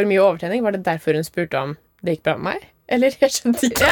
For 0.00 0.08
mye 0.08 0.22
overtrening? 0.24 0.64
Var 0.64 0.76
det 0.76 0.84
derfor 0.86 1.16
hun 1.18 1.26
spurte 1.26 1.60
om 1.60 1.76
det 2.04 2.16
gikk 2.16 2.24
bra 2.28 2.36
med 2.38 2.46
meg? 2.54 2.68
Eller 2.90 3.12
jeg 3.20 3.34
skjønte 3.36 3.68
ikke. 3.68 3.90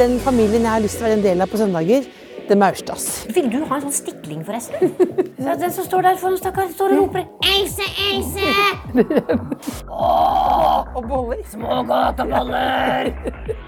Den 0.00 0.16
familien 0.24 0.64
jeg 0.64 0.72
har 0.72 0.80
lyst 0.80 0.96
til 0.96 1.04
å 1.04 1.08
være 1.10 1.18
en 1.18 1.24
del 1.26 1.44
av 1.44 1.50
på 1.52 1.60
søndager, 1.60 2.06
det 2.48 2.54
er 2.56 2.58
Maurstads. 2.58 3.04
Vil 3.36 3.50
du 3.52 3.58
ha 3.68 3.76
en 3.76 3.82
sånn 3.84 3.92
stikling, 3.94 4.40
forresten? 4.48 4.94
Ja, 5.36 5.54
Den 5.60 5.70
som 5.70 5.84
står 5.86 6.02
der 6.08 6.16
foran, 6.18 6.38
stakkar, 6.40 6.70
står 6.72 6.94
og 6.96 7.02
roper 7.04 7.26
Else, 7.46 7.84
Else! 8.08 8.48
Åh, 10.00 10.88
og 10.96 11.04
boller. 11.06 11.44
Smågodt 11.52 12.24
og 12.24 12.32
boller. 12.32 13.12
Åh, 13.12 13.59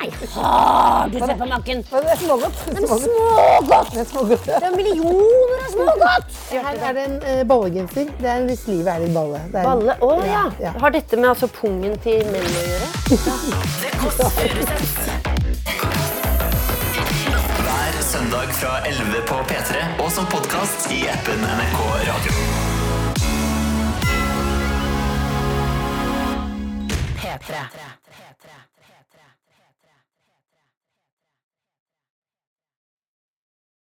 nei, 0.00 0.08
har 0.34 1.08
du 1.12 1.18
sett 1.18 1.38
på 1.38 1.46
makken? 1.46 1.82
Det 1.90 2.10
er 2.12 2.16
smågodt. 2.16 2.60
Men 2.74 2.86
smågodt! 2.88 3.92
Det 3.92 4.00
er 4.00 4.04
smågodt. 4.08 4.44
Det 4.46 4.66
er 4.68 4.76
millioner 4.76 5.64
av 5.66 5.74
smågodt! 5.74 6.38
Her 6.50 6.80
er 6.88 6.92
det 6.96 7.04
en 7.08 7.16
uh, 7.26 7.42
ballegenser. 7.50 8.10
Det 8.20 8.30
er 8.34 8.46
hvis 8.48 8.64
livet 8.70 8.92
er 8.94 9.04
litt 9.04 9.14
balle. 9.16 9.42
Det 9.52 9.60
er 9.60 9.64
en- 9.64 9.70
Balle? 9.70 9.96
Å 10.00 10.24
ja. 10.26 10.44
ja. 10.62 10.72
Har 10.80 10.90
dette 10.96 11.16
med 11.20 11.28
altså 11.34 11.50
pungen 11.60 11.98
til 12.04 12.24
menn 12.32 12.48
å 12.48 12.64
gjøre? 12.70 12.86
Hver 17.60 18.02
søndag 18.02 18.52
fra 18.60 18.72
11 18.86 19.22
på 19.28 19.34
P3 19.50 19.84
og 20.04 20.10
som 20.12 20.26
podkast 20.32 20.90
i 20.94 21.04
appen 21.12 21.40
NRK 21.40 21.80
Radio. 22.08 22.32
P3. 27.20 27.89